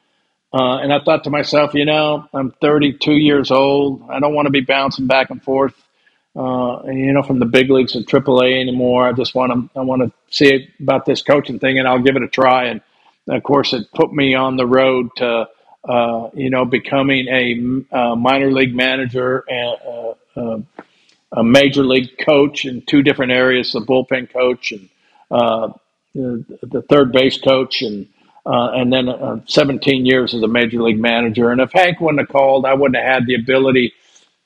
[0.54, 4.10] Uh, and I thought to myself, you know, I'm 32 years old.
[4.10, 5.74] I don't want to be bouncing back and forth
[6.36, 9.08] uh, you know, from the big leagues to AAA anymore.
[9.08, 12.16] I just want to I want to see about this coaching thing, and I'll give
[12.18, 12.66] it a try.
[12.66, 12.82] And
[13.30, 15.48] of course, it put me on the road to
[15.88, 20.60] uh, you know becoming a, a, minor league manager and uh, uh,
[21.32, 24.90] a major league coach in two different areas: the bullpen coach and
[25.32, 25.70] uh,
[26.14, 28.08] the, third base coach, and
[28.46, 29.08] uh, and then
[29.48, 31.50] 17 years as a major league manager.
[31.50, 33.94] And if Hank wouldn't have called, I wouldn't have had the ability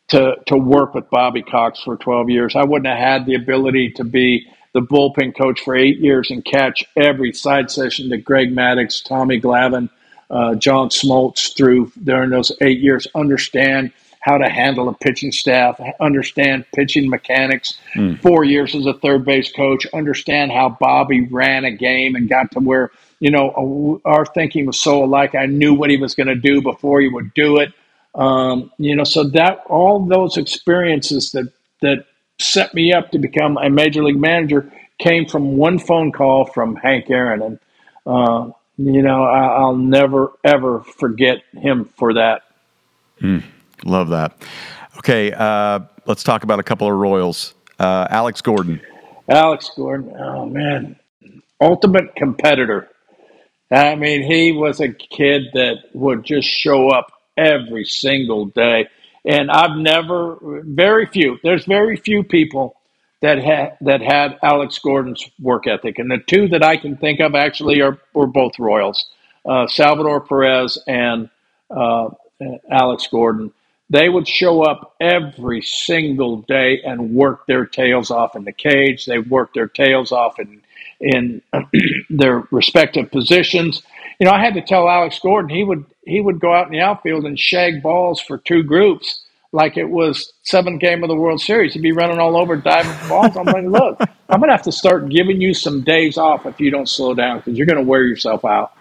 [0.09, 2.55] to to work with Bobby Cox for 12 years.
[2.55, 6.45] I wouldn't have had the ability to be the bullpen coach for eight years and
[6.45, 9.89] catch every side session that Greg Maddux, Tommy Glavine,
[10.29, 13.07] uh, John Smoltz through during those eight years.
[13.15, 13.91] Understand
[14.21, 17.79] how to handle a pitching staff, understand pitching mechanics.
[17.95, 18.21] Mm.
[18.21, 22.51] Four years as a third base coach, understand how Bobby ran a game and got
[22.51, 25.35] to where you know our thinking was so alike.
[25.35, 27.73] I knew what he was going to do before he would do it.
[28.15, 31.51] Um, you know, so that all those experiences that
[31.81, 32.05] that
[32.39, 36.75] set me up to become a major league manager came from one phone call from
[36.75, 37.59] Hank Aaron, and
[38.05, 42.43] uh, you know, I, will never ever forget him for that.
[43.21, 43.43] Mm,
[43.85, 44.41] love that.
[44.97, 47.53] Okay, uh, let's talk about a couple of Royals.
[47.77, 48.81] Uh, Alex Gordon.
[49.29, 50.13] Alex Gordon.
[50.17, 50.95] Oh man,
[51.61, 52.89] ultimate competitor.
[53.71, 58.87] I mean, he was a kid that would just show up every single day.
[59.25, 62.75] And I've never, very few, there's very few people
[63.21, 67.19] that had that had Alex Gordon's work ethic, and the two that I can think
[67.19, 69.09] of actually are were both Royals,
[69.45, 71.29] uh, Salvador Perez and
[71.69, 72.09] uh,
[72.71, 73.51] Alex Gordon.
[73.89, 79.05] They would show up every single day and work their tails off in the cage.
[79.05, 80.61] They worked their tails off in
[81.01, 81.41] in
[82.09, 83.83] their respective positions.
[84.19, 86.71] You know, I had to tell Alex Gordon he would he would go out in
[86.71, 91.15] the outfield and shag balls for two groups like it was seventh game of the
[91.15, 91.73] World Series.
[91.73, 93.37] He'd be running all over diving for balls.
[93.37, 93.99] I'm like, look,
[94.29, 97.37] I'm gonna have to start giving you some days off if you don't slow down
[97.37, 98.73] because you're gonna wear yourself out.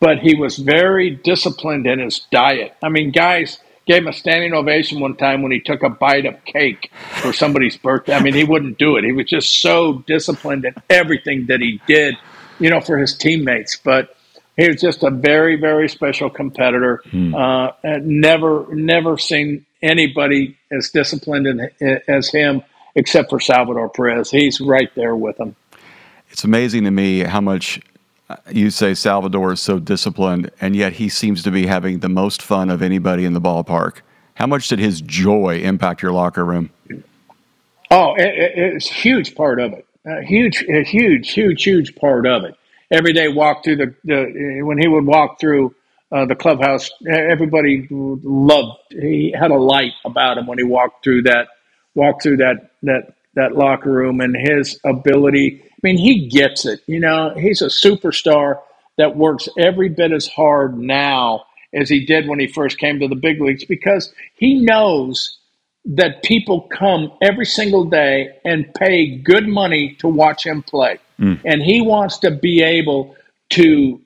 [0.00, 2.74] But he was very disciplined in his diet.
[2.82, 6.26] I mean, guys gave him a standing ovation one time when he took a bite
[6.26, 6.90] of cake
[7.20, 8.14] for somebody's birthday.
[8.14, 9.04] I mean, he wouldn't do it.
[9.04, 12.16] He was just so disciplined in everything that he did,
[12.58, 13.76] you know, for his teammates.
[13.76, 14.16] But
[14.56, 17.02] he was just a very, very special competitor.
[17.10, 17.34] Hmm.
[17.34, 17.72] Uh,
[18.02, 21.70] never, never seen anybody as disciplined in,
[22.08, 22.62] as him,
[22.94, 24.30] except for Salvador Perez.
[24.30, 25.56] He's right there with him.
[26.30, 27.80] It's amazing to me how much
[28.28, 32.08] uh, you say Salvador is so disciplined, and yet he seems to be having the
[32.08, 34.00] most fun of anybody in the ballpark.
[34.34, 36.70] How much did his joy impact your locker room?
[37.90, 39.86] Oh, it, it's a huge part of it.
[40.06, 42.54] A huge, a huge, huge, huge part of it
[42.90, 45.74] every day walk through the, the when he would walk through
[46.12, 46.90] uh, the clubhouse.
[47.08, 48.78] Everybody loved.
[48.90, 51.48] He had a light about him when he walked through that
[51.94, 55.62] walked through that that that locker room, and his ability.
[55.64, 56.80] I mean, he gets it.
[56.86, 58.60] You know, he's a superstar
[58.98, 63.08] that works every bit as hard now as he did when he first came to
[63.08, 65.38] the big leagues because he knows
[65.84, 70.98] that people come every single day and pay good money to watch him play.
[71.20, 71.40] Mm.
[71.44, 73.16] And he wants to be able
[73.50, 74.00] to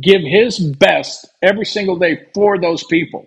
[0.00, 3.26] give his best every single day for those people.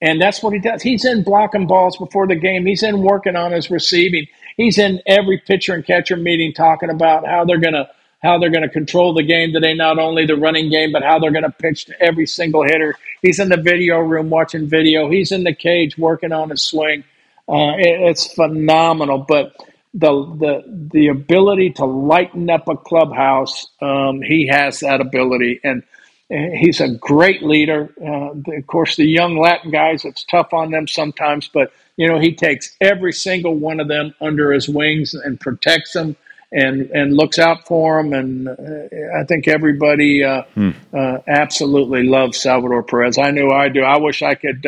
[0.00, 0.82] And that's what he does.
[0.82, 2.66] He's in blocking balls before the game.
[2.66, 4.26] He's in working on his receiving.
[4.56, 7.88] He's in every pitcher and catcher meeting talking about how they're going to
[8.22, 11.30] how they're to control the game today, not only the running game, but how they're
[11.30, 12.96] going to pitch to every single hitter.
[13.22, 15.08] He's in the video room watching video.
[15.10, 17.04] He's in the cage working on his swing.
[17.48, 19.18] Uh, it, it's phenomenal.
[19.18, 19.54] But
[19.96, 25.82] the the the ability to lighten up a clubhouse, um, he has that ability, and
[26.28, 27.92] he's a great leader.
[28.00, 32.18] Uh, of course, the young Latin guys, it's tough on them sometimes, but you know
[32.18, 36.14] he takes every single one of them under his wings and protects them
[36.52, 38.12] and and looks out for them.
[38.12, 40.70] And uh, I think everybody uh, hmm.
[40.92, 43.16] uh, absolutely loves Salvador Perez.
[43.16, 43.82] I knew I do.
[43.82, 44.66] I wish I could.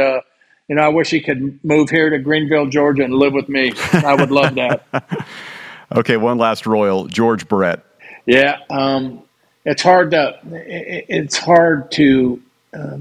[0.68, 3.72] You know, I wish he could move here to Greenville, Georgia, and live with me.
[3.92, 5.26] I would love that.
[5.96, 7.84] okay, one last Royal, George Brett.
[8.26, 9.22] Yeah, um,
[9.64, 12.42] it's hard to it's hard to
[12.74, 12.98] uh,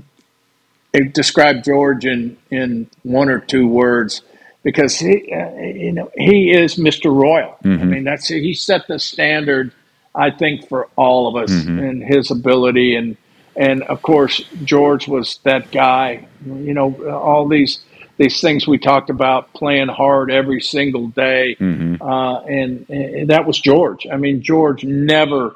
[1.11, 4.21] describe George in in one or two words
[4.63, 7.05] because he, uh, you know, he is Mr.
[7.05, 7.57] Royal.
[7.63, 7.81] Mm-hmm.
[7.81, 9.71] I mean, that's he set the standard,
[10.13, 11.79] I think, for all of us mm-hmm.
[11.79, 13.15] and his ability and
[13.57, 16.27] and of course George was that guy.
[16.45, 17.79] You know, all these
[18.17, 22.01] these things we talked about, playing hard every single day, mm-hmm.
[22.01, 24.07] uh, and, and that was George.
[24.11, 25.55] I mean, George never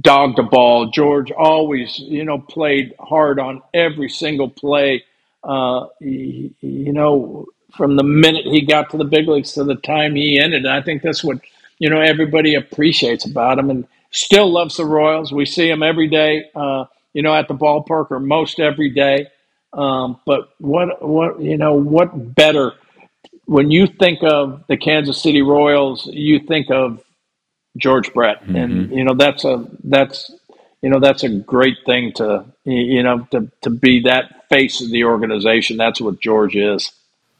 [0.00, 0.90] dogged a ball.
[0.90, 5.04] George always, you know, played hard on every single play.
[5.42, 6.52] Uh, you
[6.92, 7.46] know,
[7.76, 10.66] from the minute he got to the big leagues to the time he ended.
[10.66, 11.38] And I think that's what
[11.78, 15.32] you know everybody appreciates about him, and still loves the Royals.
[15.32, 19.28] We see him every day, uh, you know, at the ballpark or most every day.
[19.72, 22.72] Um, but what what you know what better
[23.44, 27.02] when you think of the Kansas City Royals, you think of
[27.76, 28.56] George Brett, mm-hmm.
[28.56, 30.30] and you know that's a that's
[30.82, 34.90] you know that's a great thing to you know to to be that face of
[34.90, 35.76] the organization.
[35.76, 36.92] That's what George is.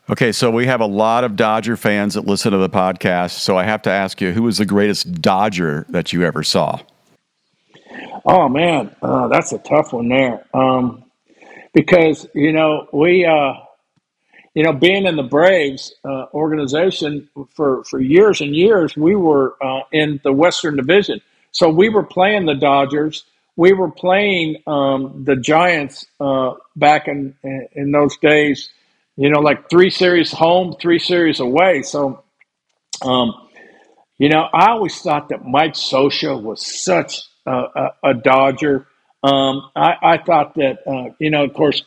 [0.08, 3.38] Okay, so we have a lot of Dodger fans that listen to the podcast.
[3.38, 6.80] So I have to ask you, who was the greatest Dodger that you ever saw?
[8.24, 10.44] Oh man, uh, that's a tough one there.
[10.54, 11.04] Um,
[11.72, 13.54] because you know we, uh,
[14.54, 19.56] you know, being in the Braves uh, organization for for years and years, we were
[19.62, 21.20] uh, in the Western Division.
[21.52, 23.24] So we were playing the Dodgers.
[23.56, 27.34] We were playing um, the Giants uh, back in
[27.74, 28.70] in those days
[29.20, 31.82] you know, like three series home, three series away.
[31.82, 32.24] So,
[33.02, 33.34] um,
[34.16, 37.20] you know, I always thought that Mike Scioscia was such
[37.50, 38.86] a, a, Dodger.
[39.22, 41.82] Um, I, I, thought that, uh, you know, of course,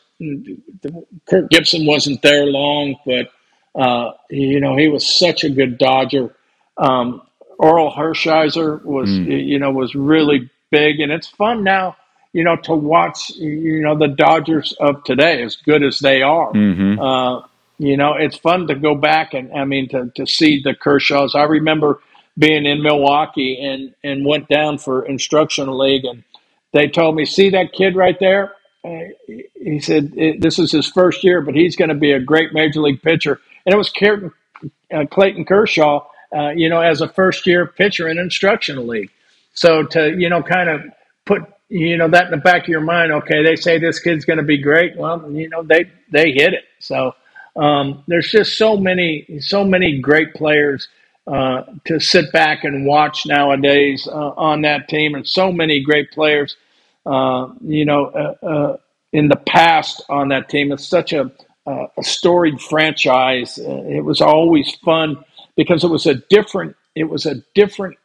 [1.25, 3.31] Kirk Gibson wasn't there long, but,
[3.75, 6.35] uh, you know, he was such a good Dodger.
[6.77, 7.21] Um,
[7.59, 9.45] Orel Hershiser was, mm.
[9.45, 10.99] you know, was really big.
[10.99, 11.95] And it's fun now
[12.33, 16.51] you know, to watch, you know, the Dodgers of today, as good as they are.
[16.51, 16.99] Mm-hmm.
[16.99, 17.47] Uh,
[17.77, 21.35] you know, it's fun to go back and, I mean, to, to see the Kershaws.
[21.35, 22.01] I remember
[22.37, 26.23] being in Milwaukee and, and went down for instructional league, and
[26.71, 28.53] they told me, see that kid right there?
[29.55, 32.81] He said, this is his first year, but he's going to be a great major
[32.81, 33.39] league pitcher.
[33.65, 34.31] And it was Clayton,
[34.93, 36.05] uh, Clayton Kershaw,
[36.35, 39.11] uh, you know, as a first year pitcher in instructional league.
[39.53, 40.81] So to, you know, kind of
[41.25, 43.11] put you know that in the back of your mind.
[43.11, 44.95] Okay, they say this kid's going to be great.
[44.95, 46.65] Well, you know they they hit it.
[46.79, 47.13] So
[47.55, 50.87] um, there's just so many so many great players
[51.27, 56.11] uh, to sit back and watch nowadays uh, on that team, and so many great
[56.11, 56.57] players.
[57.05, 58.77] Uh, you know, uh, uh,
[59.11, 61.31] in the past on that team, it's such a
[61.65, 63.57] a storied franchise.
[63.57, 65.23] It was always fun
[65.55, 67.97] because it was a different it was a different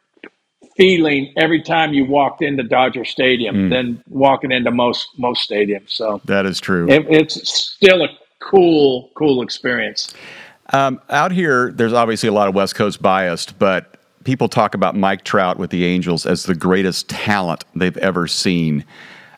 [0.75, 3.69] feeling every time you walked into Dodger Stadium mm.
[3.69, 5.89] than walking into most most stadiums.
[5.89, 6.89] So that is true.
[6.89, 8.07] It, it's still a
[8.39, 10.13] cool cool experience.
[10.71, 14.95] Um, out here, there's obviously a lot of West Coast biased, but people talk about
[14.95, 18.85] Mike Trout with the Angels as the greatest talent they've ever seen.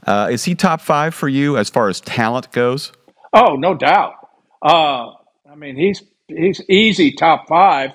[0.06, 2.92] Uh, is he top five for you as far as talent goes?
[3.34, 4.16] Oh, no doubt.
[4.62, 5.12] Uh,
[5.50, 7.92] I mean, he's he's easy top five.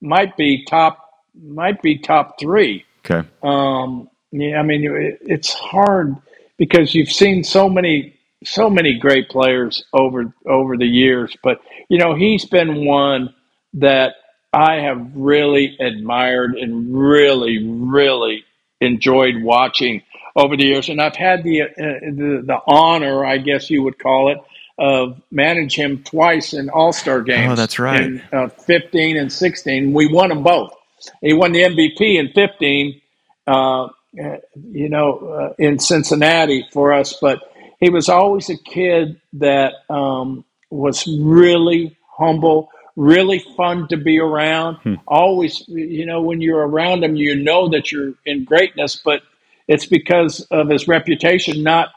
[0.00, 0.98] Might be top
[1.34, 2.84] might be top three.
[3.04, 3.26] Okay.
[3.42, 6.16] Um, yeah, I mean, it, it's hard
[6.56, 8.15] because you've seen so many
[8.46, 13.34] so many great players over over the years, but you know he's been one
[13.74, 14.14] that
[14.52, 18.44] I have really admired and really really
[18.80, 20.02] enjoyed watching
[20.34, 23.98] over the years, and I've had the uh, the, the honor, I guess you would
[23.98, 24.38] call it,
[24.78, 27.52] of manage him twice in All Star games.
[27.52, 28.02] Oh, that's right.
[28.02, 30.72] In uh, 15 and 16, we won them both.
[31.20, 33.00] He won the MVP in 15.
[33.46, 39.74] Uh, you know, uh, in Cincinnati for us, but he was always a kid that
[39.90, 44.76] um, was really humble, really fun to be around.
[44.76, 44.94] Hmm.
[45.06, 49.22] Always, you know, when you're around him, you know that you're in greatness, but
[49.68, 51.90] it's because of his reputation, not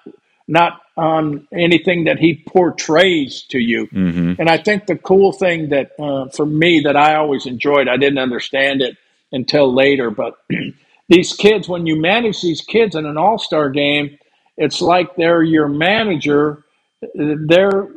[0.48, 3.88] not on anything that he portrays to you.
[3.88, 4.34] Mm-hmm.
[4.40, 7.98] And I think the cool thing that uh, for me that I always enjoyed, I
[7.98, 8.98] didn't understand it
[9.32, 10.44] until later, but
[11.08, 14.18] these kids, when you manage these kids in an all star game,
[14.60, 16.66] it's like they're your manager.
[17.16, 17.90] They're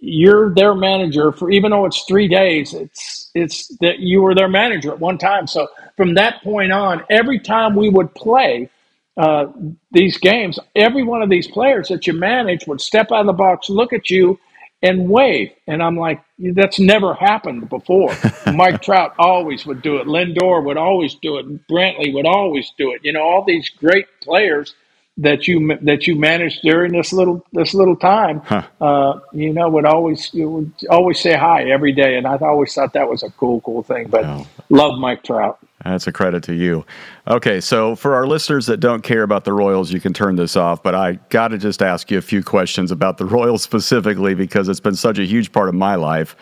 [0.00, 2.74] you're their manager for even though it's three days.
[2.74, 5.48] It's it's that you were their manager at one time.
[5.48, 5.68] So
[5.98, 8.70] from that point on, every time we would play
[9.18, 9.48] uh,
[9.92, 13.34] these games, every one of these players that you manage would step out of the
[13.34, 14.40] box, look at you,
[14.82, 15.52] and wave.
[15.68, 18.16] And I'm like, that's never happened before.
[18.54, 20.06] Mike Trout always would do it.
[20.08, 21.68] Lindor would always do it.
[21.68, 23.02] Brantley would always do it.
[23.04, 24.74] You know, all these great players
[25.16, 28.62] that you that you managed during this little this little time, huh.
[28.80, 32.92] uh, you know, would always would always say hi every day, and I always thought
[32.94, 34.08] that was a cool cool thing.
[34.08, 34.46] But oh.
[34.70, 35.58] love Mike Trout.
[35.84, 36.84] That's a credit to you.
[37.26, 40.56] Okay, so for our listeners that don't care about the Royals, you can turn this
[40.56, 40.82] off.
[40.82, 44.68] But I got to just ask you a few questions about the Royals specifically because
[44.68, 46.36] it's been such a huge part of my life.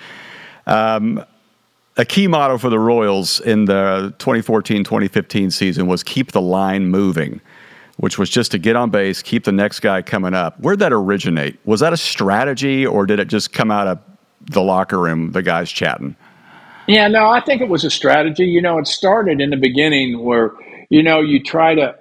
[0.67, 1.25] Um,
[1.97, 6.87] a key motto for the Royals in the 2014 2015 season was keep the line
[6.87, 7.41] moving,
[7.99, 10.59] which was just to get on base, keep the next guy coming up.
[10.61, 11.59] Where'd that originate?
[11.65, 13.99] Was that a strategy or did it just come out of
[14.51, 16.17] the locker room, the guys chatting?
[16.87, 18.47] Yeah, no, I think it was a strategy.
[18.47, 20.53] You know, it started in the beginning where,
[20.89, 21.95] you know, you try to,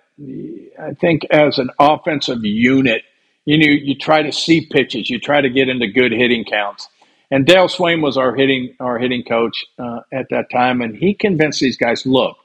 [0.80, 3.02] I think as an offensive unit,
[3.46, 6.88] you know, you try to see pitches, you try to get into good hitting counts.
[7.32, 11.14] And Dale Sveum was our hitting our hitting coach uh, at that time, and he
[11.14, 12.38] convinced these guys, look,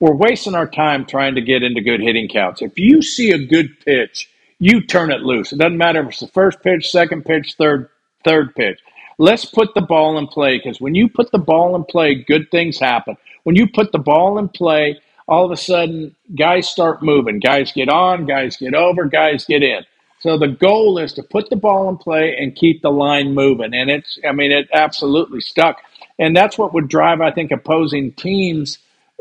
[0.00, 2.62] we're wasting our time trying to get into good hitting counts.
[2.62, 5.52] If you see a good pitch, you turn it loose.
[5.52, 7.88] It doesn't matter if it's the first pitch, second pitch, third
[8.24, 8.80] third pitch.
[9.18, 12.50] Let's put the ball in play because when you put the ball in play, good
[12.50, 13.16] things happen.
[13.42, 17.40] When you put the ball in play, all of a sudden guys start moving.
[17.40, 19.84] Guys get on, guys get over, guys get in.
[20.20, 23.72] So the goal is to put the ball in play and keep the line moving.
[23.74, 25.80] And it's, I mean, it absolutely stuck.
[26.18, 28.78] And that's what would drive, I think, opposing teams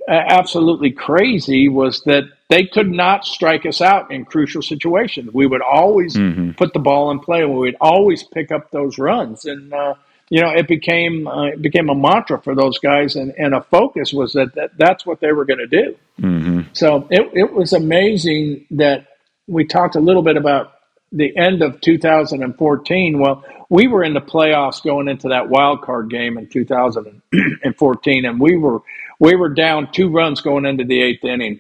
[0.07, 5.33] absolutely crazy was that they could not strike us out in crucial situations.
[5.33, 6.51] We would always mm-hmm.
[6.51, 9.45] put the ball in play, and we would always pick up those runs.
[9.45, 9.95] And uh,
[10.29, 13.61] you know, it became uh, it became a mantra for those guys, and, and a
[13.63, 15.95] focus was that, that that's what they were going to do.
[16.21, 16.61] Mm-hmm.
[16.73, 19.07] So it it was amazing that
[19.47, 20.73] we talked a little bit about
[21.11, 23.19] the end of 2014.
[23.19, 28.39] Well, we were in the playoffs going into that wild card game in 2014, and
[28.39, 28.81] we were
[29.19, 31.59] we were down two runs going into the eighth inning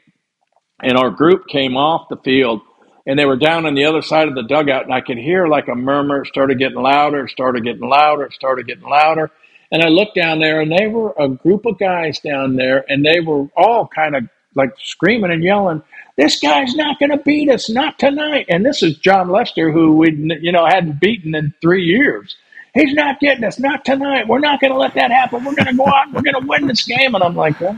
[0.81, 2.61] and our group came off the field
[3.05, 5.47] and they were down on the other side of the dugout and i could hear
[5.47, 6.23] like a murmur.
[6.23, 9.31] It started getting louder it started getting louder it started getting louder.
[9.71, 13.05] And i looked down there and they were a group of guys down there and
[13.05, 14.23] they were all kind of
[14.55, 15.83] like screaming and yelling
[16.17, 18.47] this guy's not going to beat us not tonight.
[18.49, 22.35] And this is Jon Lester who we you know hadn't beaten in three years
[22.77, 23.59] he's not getting us.
[23.59, 24.27] Not tonight.
[24.27, 25.43] We're not going to let that happen.
[25.43, 27.15] We're going to go out we're going to win this game.
[27.15, 27.77] And i'm like well,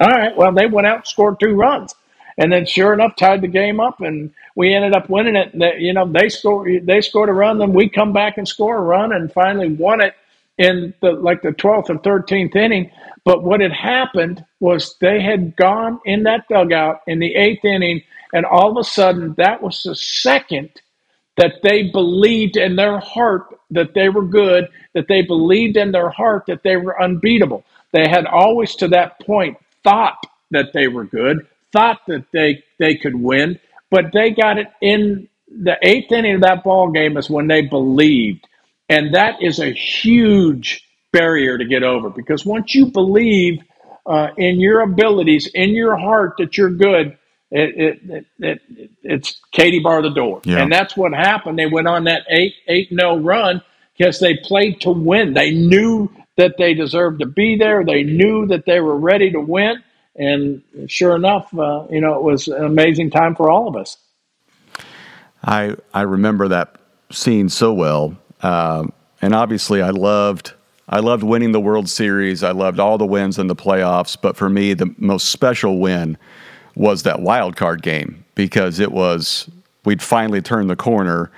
[0.00, 0.36] all right.
[0.36, 1.94] Well they went out scored two runs.
[2.38, 5.54] And then sure enough tied the game up and we ended up winning it.
[5.80, 8.82] You know they scored they scored a run then we come back and score a
[8.82, 10.14] run and finally won it
[10.58, 12.90] in the like the 12th or 13th inning.
[13.24, 18.02] But what had happened was they had gone in that dugout in the eighth inning
[18.32, 20.70] and all of a sudden that was the second
[21.36, 26.10] that they believed in their heart that they were good that they believed in their
[26.10, 27.64] heart that they were unbeatable.
[27.92, 30.18] They had always to that point thought
[30.50, 33.58] that they were good thought that they they could win,
[33.90, 37.62] but they got it in the eighth inning of that ball game is when they
[37.62, 38.46] believed,
[38.88, 43.62] and that is a huge barrier to get over because once you believe
[44.06, 47.16] uh, in your abilities, in your heart that you're good,
[47.52, 50.62] it, it, it, it it's Katie bar the door, yeah.
[50.62, 51.58] and that's what happened.
[51.58, 53.62] They went on that eight eight no run
[53.96, 55.34] because they played to win.
[55.34, 57.84] They knew that they deserved to be there.
[57.84, 59.82] They knew that they were ready to win
[60.16, 63.96] and sure enough, uh, you know, it was an amazing time for all of us.
[65.44, 66.76] I I remember that
[67.10, 68.16] scene so well.
[68.42, 70.52] Um, and obviously, I loved
[70.88, 72.42] I loved winning the World Series.
[72.42, 74.16] I loved all the wins in the playoffs.
[74.20, 76.18] But for me, the most special win
[76.74, 79.48] was that wild card game because it was
[79.84, 81.30] we'd finally turned the corner,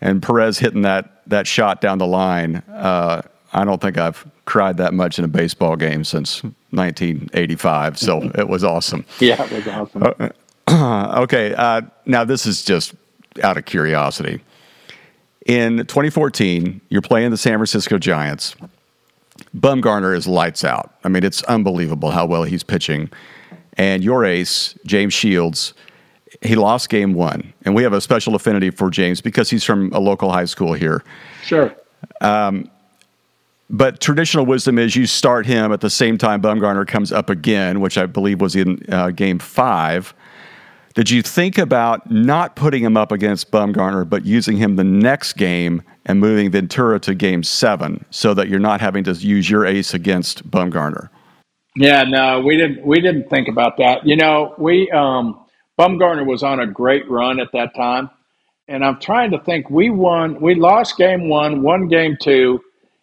[0.00, 2.56] and Perez hitting that that shot down the line.
[2.70, 3.22] Uh,
[3.52, 7.98] I don't think I've cried that much in a baseball game since 1985.
[7.98, 9.04] So it was awesome.
[9.20, 10.32] Yeah, it was awesome.
[10.66, 12.94] Uh, okay, uh, now this is just
[13.42, 14.42] out of curiosity.
[15.46, 18.54] In 2014, you're playing the San Francisco Giants.
[19.56, 20.94] Bumgarner is lights out.
[21.04, 23.10] I mean, it's unbelievable how well he's pitching.
[23.78, 25.72] And your ace, James Shields,
[26.42, 27.54] he lost game one.
[27.64, 30.72] And we have a special affinity for James because he's from a local high school
[30.74, 31.02] here.
[31.42, 31.74] Sure.
[32.20, 32.70] Um,
[33.70, 37.80] but traditional wisdom is you start him at the same time Bumgarner comes up again,
[37.80, 40.14] which I believe was in uh, game five.
[40.94, 45.34] Did you think about not putting him up against Bumgarner, but using him the next
[45.34, 49.66] game and moving Ventura to game seven so that you're not having to use your
[49.66, 51.10] ace against Bumgarner?
[51.78, 52.84] Yeah, no, we didn't.
[52.84, 54.06] We didn't think about that.
[54.06, 55.44] You know, we um,
[55.78, 58.10] Bumgarner was on a great run at that time,
[58.66, 59.70] and I'm trying to think.
[59.70, 60.40] We won.
[60.40, 62.60] We lost game one, won game two,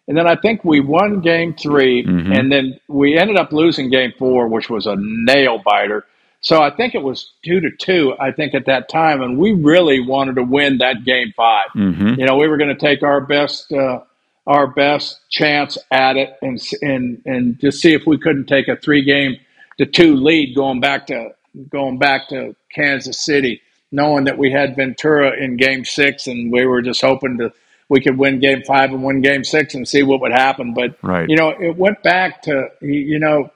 [0.08, 2.32] and then I think we won game 3 mm-hmm.
[2.32, 6.04] and then we ended up losing game four, which was a nail biter.
[6.40, 8.14] So I think it was two to two.
[8.20, 12.20] I think at that time, and we really wanted to win that game 5 mm-hmm.
[12.20, 14.00] You know, we were going to take our best uh,
[14.46, 18.76] our best chance at it, and and and just see if we couldn't take a
[18.76, 19.36] three game
[19.78, 21.30] to two lead going back to
[21.68, 26.66] going back to Kansas City, knowing that we had Ventura in game six, and we
[26.66, 27.52] were just hoping to
[27.88, 30.74] we could win game five and win game six and see what would happen.
[30.74, 31.28] But right.
[31.28, 33.50] you know, it went back to you know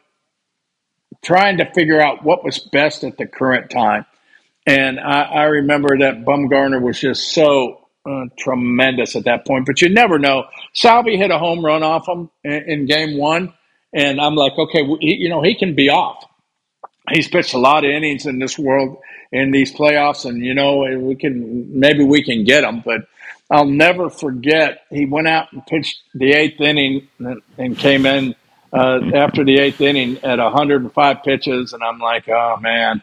[1.22, 4.06] trying to figure out what was best at the current time.
[4.66, 7.79] And I, I remember that Bumgarner was just so
[8.10, 9.66] uh, tremendous at that point.
[9.66, 10.44] But you never know.
[10.74, 13.52] Salvy hit a home run off him in, in game one,
[13.92, 16.24] and I'm like, okay, he, you know, he can be off.
[17.10, 18.98] He's pitched a lot of innings in this world
[19.32, 23.02] in these playoffs, and you know, we can maybe we can get him, but
[23.50, 24.82] I'll never forget.
[24.90, 27.08] He went out and pitched the eighth inning
[27.58, 28.34] and came in
[28.72, 33.02] uh, after the eighth inning at 105 pitches, and I'm like, oh man,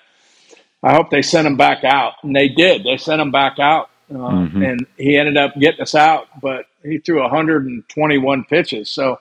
[0.81, 2.83] I hope they sent him back out, and they did.
[2.83, 4.61] They sent him back out, uh, mm-hmm.
[4.61, 8.89] and he ended up getting us out, but he threw 121 pitches.
[8.89, 9.19] So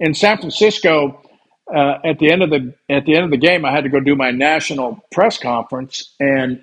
[0.00, 1.22] in San Francisco.
[1.70, 3.90] Uh, at the end of the at the end of the game, I had to
[3.90, 6.62] go do my national press conference, and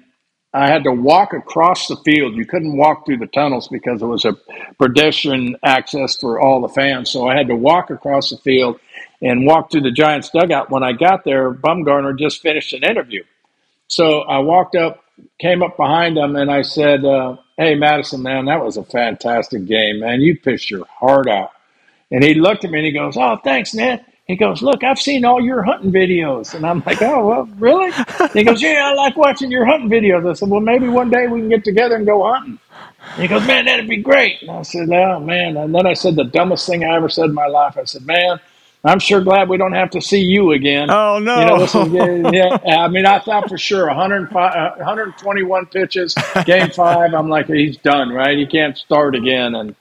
[0.55, 2.35] I had to walk across the field.
[2.35, 4.37] You couldn't walk through the tunnels because it was a
[4.79, 7.09] pedestrian access for all the fans.
[7.09, 8.79] So I had to walk across the field
[9.21, 10.71] and walk through the Giants dugout.
[10.71, 13.23] When I got there, Bumgarner just finished an interview.
[13.89, 15.03] So I walked up,
[15.39, 19.65] came up behind him, and I said, uh, Hey, Madison, man, that was a fantastic
[19.65, 20.21] game, man.
[20.21, 21.51] You pitched your heart out.
[22.11, 24.05] And he looked at me and he goes, Oh, thanks, Ned.
[24.27, 26.53] He goes, Look, I've seen all your hunting videos.
[26.53, 27.91] And I'm like, Oh, well, really?
[28.33, 30.29] he goes, Yeah, I like watching your hunting videos.
[30.29, 32.59] I said, Well, maybe one day we can get together and go hunting.
[33.13, 34.41] And he goes, Man, that'd be great.
[34.41, 35.57] And I said, Oh, man.
[35.57, 37.77] And then I said the dumbest thing I ever said in my life.
[37.77, 38.39] I said, Man,
[38.85, 40.89] I'm sure glad we don't have to see you again.
[40.91, 41.39] Oh no!
[41.39, 46.13] You know, is, yeah, I mean, I thought for sure 105, 121 pitches,
[46.45, 47.13] game five.
[47.13, 48.37] I'm like, he's done, right?
[48.37, 49.75] He can't start again, and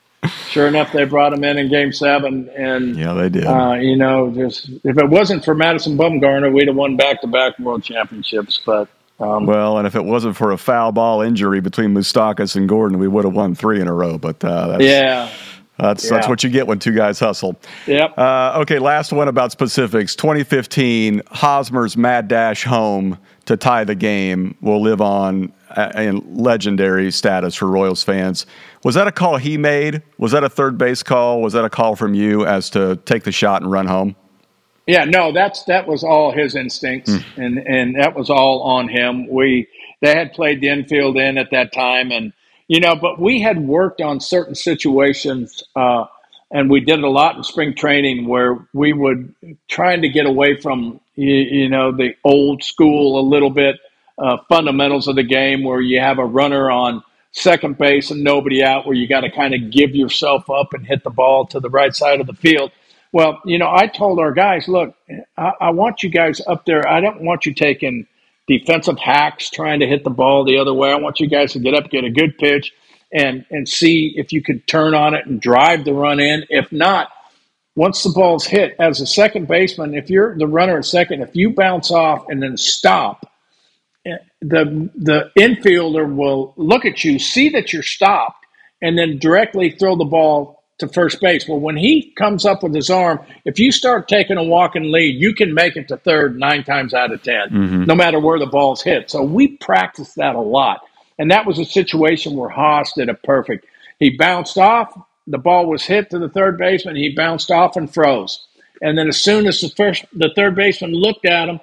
[0.49, 3.45] sure enough, they brought him in in Game Seven, and yeah, they did.
[3.45, 7.83] Uh, you know, just if it wasn't for Madison Bumgarner, we'd have won back-to-back World
[7.83, 8.59] Championships.
[8.65, 8.89] But
[9.21, 12.99] um, well, and if it wasn't for a foul ball injury between Moustakas and Gordon,
[12.99, 14.17] we would have won three in a row.
[14.17, 15.31] But uh, yeah.
[15.79, 16.11] That's, yeah.
[16.11, 17.57] that's what you get when two guys hustle.
[17.87, 18.17] Yep.
[18.17, 20.15] Uh, okay, last one about specifics.
[20.15, 27.11] 2015, Hosmer's mad dash home to tie the game will live on uh, in legendary
[27.11, 28.47] status for Royals fans.
[28.85, 30.03] Was that a call he made?
[30.19, 31.43] Was that a third base call?
[31.43, 34.15] Was that a call from you as to take the shot and run home?
[34.87, 37.25] Yeah, no, that's that was all his instincts, mm.
[37.37, 39.27] and and that was all on him.
[39.29, 39.67] We
[40.03, 42.35] they had played the infield in at that time, and
[42.69, 46.07] you know, but we had worked on certain situations, uh,
[46.51, 49.35] and we did a lot in spring training where we would
[49.69, 53.77] trying to get away from you, you know the old school a little bit
[54.19, 58.63] uh, fundamentals of the game where you have a runner on second base and nobody
[58.63, 61.59] out where you got to kind of give yourself up and hit the ball to
[61.59, 62.71] the right side of the field.
[63.13, 64.95] Well, you know, I told our guys, look,
[65.37, 66.89] I, I want you guys up there.
[66.89, 68.07] I don't want you taking
[68.47, 70.91] defensive hacks trying to hit the ball the other way.
[70.91, 72.73] I want you guys to get up, get a good pitch,
[73.13, 76.45] and and see if you could turn on it and drive the run in.
[76.51, 77.11] If not,
[77.77, 81.35] once the ball's hit, as a second baseman, if you're the runner at second, if
[81.35, 83.31] you bounce off and then stop,
[84.07, 88.47] eh, the the infielder will look at you, see that you're stopped,
[88.83, 91.47] and then directly throw the ball to first base.
[91.49, 95.21] Well, when he comes up with his arm, if you start taking a walking lead,
[95.21, 97.85] you can make it to third nine times out of 10, mm-hmm.
[97.85, 99.11] no matter where the ball's hit.
[99.11, 100.81] So we practiced that a lot.
[101.19, 103.67] And that was a situation where Hos did it perfect.
[104.01, 104.93] He bounced off,
[105.27, 108.47] the ball was hit to the third baseman, he bounced off and froze.
[108.83, 111.61] And then as soon as the first the third baseman looked at him,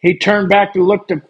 [0.00, 1.22] he turned back to look to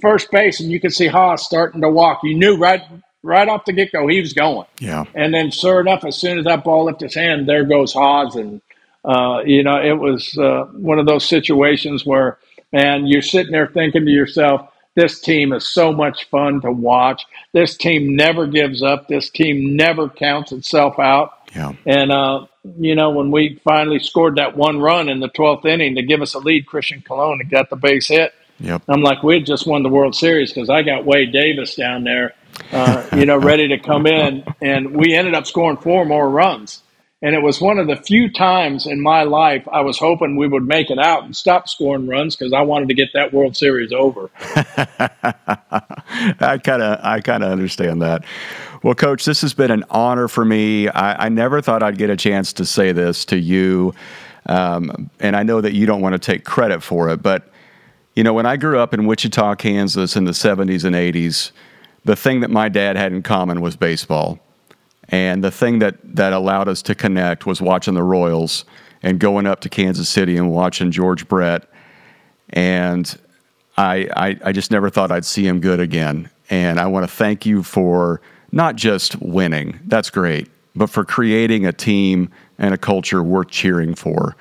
[0.00, 2.20] first base, and you could see Hos starting to walk.
[2.22, 2.82] You knew right
[3.26, 4.66] right off the get go he was going.
[4.78, 5.04] Yeah.
[5.14, 8.36] And then, sure enough, as soon as that ball left his hand, there goes Hos,
[8.36, 8.60] and
[9.04, 12.38] uh, you know it was uh, one of those situations where,
[12.72, 17.24] man, you're sitting there thinking to yourself, this team is so much fun to watch.
[17.52, 19.08] This team never gives up.
[19.08, 21.34] This team never counts itself out.
[21.54, 21.72] Yeah.
[21.84, 22.46] And uh,
[22.78, 26.22] you know, when we finally scored that one run in the 12th inning to give
[26.22, 28.32] us a lead, Christian Colon got the base hit.
[28.58, 28.82] Yep.
[28.88, 32.04] I'm like, we had just won the World Series because I got Wade Davis down
[32.04, 32.34] there,
[32.72, 36.82] uh, you know, ready to come in, and we ended up scoring four more runs.
[37.22, 40.46] And it was one of the few times in my life I was hoping we
[40.46, 43.56] would make it out and stop scoring runs because I wanted to get that World
[43.56, 44.30] Series over.
[46.40, 48.24] I kind of, I kind of understand that.
[48.82, 50.88] Well, Coach, this has been an honor for me.
[50.88, 53.94] I, I never thought I'd get a chance to say this to you,
[54.46, 57.48] um, and I know that you don't want to take credit for it, but
[58.14, 61.52] you know, when I grew up in Wichita, Kansas in the 70s and 80s,
[62.06, 64.38] the thing that my dad had in common was baseball.
[65.08, 68.64] And the thing that, that allowed us to connect was watching the Royals
[69.02, 71.68] and going up to Kansas City and watching George Brett.
[72.50, 73.18] And
[73.76, 76.30] I, I, I just never thought I'd see him good again.
[76.48, 78.20] And I want to thank you for
[78.52, 83.96] not just winning, that's great, but for creating a team and a culture worth cheering
[83.96, 84.36] for.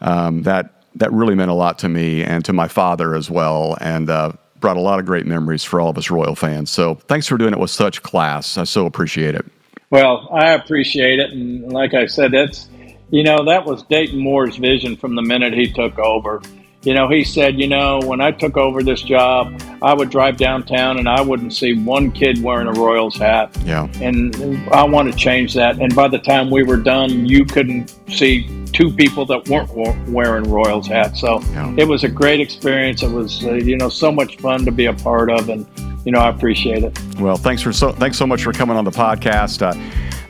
[0.00, 3.76] Um, that that really meant a lot to me and to my father as well,
[3.80, 6.70] and uh, brought a lot of great memories for all of us Royal fans.
[6.70, 8.58] So thanks for doing it with such class.
[8.58, 9.46] I so appreciate it.
[9.90, 12.68] Well, I appreciate it, and like I said, that's
[13.10, 16.40] you know that was Dayton Moore's vision from the minute he took over.
[16.82, 20.38] You know, he said, you know, when I took over this job, I would drive
[20.38, 23.54] downtown and I wouldn't see one kid wearing a Royals hat.
[23.66, 23.86] Yeah.
[24.00, 24.34] And
[24.72, 25.78] I want to change that.
[25.78, 30.44] And by the time we were done, you couldn't see two people that weren't wearing
[30.50, 31.20] Royals hats.
[31.20, 31.74] So yeah.
[31.76, 33.02] it was a great experience.
[33.02, 35.50] It was, uh, you know, so much fun to be a part of.
[35.50, 35.66] And,
[36.06, 36.98] you know, I appreciate it.
[37.20, 39.60] Well, thanks for so, thanks so much for coming on the podcast.
[39.60, 39.78] Uh,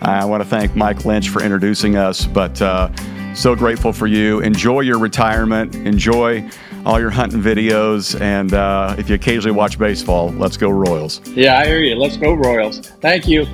[0.03, 2.89] I want to thank Mike Lynch for introducing us, but, uh,
[3.35, 4.41] so grateful for you.
[4.41, 5.75] Enjoy your retirement.
[5.75, 6.49] Enjoy
[6.85, 8.21] all your hunting videos.
[8.21, 11.21] And uh, if you occasionally watch baseball, let's go Royals.
[11.29, 11.97] Yeah, I hear you.
[11.97, 12.81] Let's go Royals.
[13.01, 13.47] Thank you.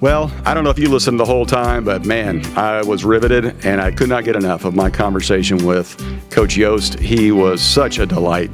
[0.00, 3.64] Well, I don't know if you listened the whole time, but man, I was riveted
[3.64, 5.96] and I could not get enough of my conversation with
[6.30, 6.98] Coach Yost.
[6.98, 8.50] He was such a delight.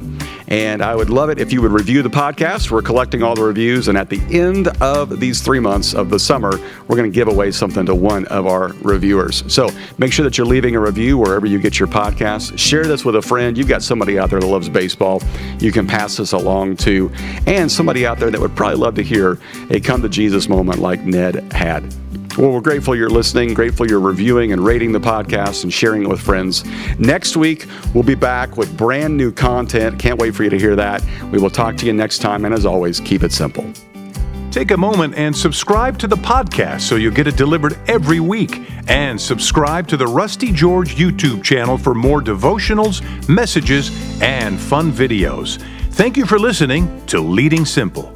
[0.53, 2.69] And I would love it if you would review the podcast.
[2.69, 6.19] We're collecting all the reviews, and at the end of these three months of the
[6.19, 6.51] summer,
[6.87, 9.43] we're going to give away something to one of our reviewers.
[9.51, 9.67] So
[9.97, 12.59] make sure that you're leaving a review wherever you get your podcast.
[12.59, 13.57] Share this with a friend.
[13.57, 15.23] You've got somebody out there that loves baseball.
[15.57, 17.11] You can pass this along to,
[17.47, 19.39] and somebody out there that would probably love to hear
[19.71, 21.91] a come to Jesus moment like Ned had.
[22.37, 26.09] Well, we're grateful you're listening, grateful you're reviewing and rating the podcast and sharing it
[26.09, 26.65] with friends.
[26.97, 29.99] Next week, we'll be back with brand new content.
[29.99, 31.03] Can't wait for you to hear that.
[31.31, 33.71] We will talk to you next time, and as always, keep it simple.
[34.49, 38.61] Take a moment and subscribe to the podcast so you'll get it delivered every week.
[38.87, 43.91] And subscribe to the Rusty George YouTube channel for more devotionals, messages,
[44.21, 45.61] and fun videos.
[45.91, 48.11] Thank you for listening to Leading Simple.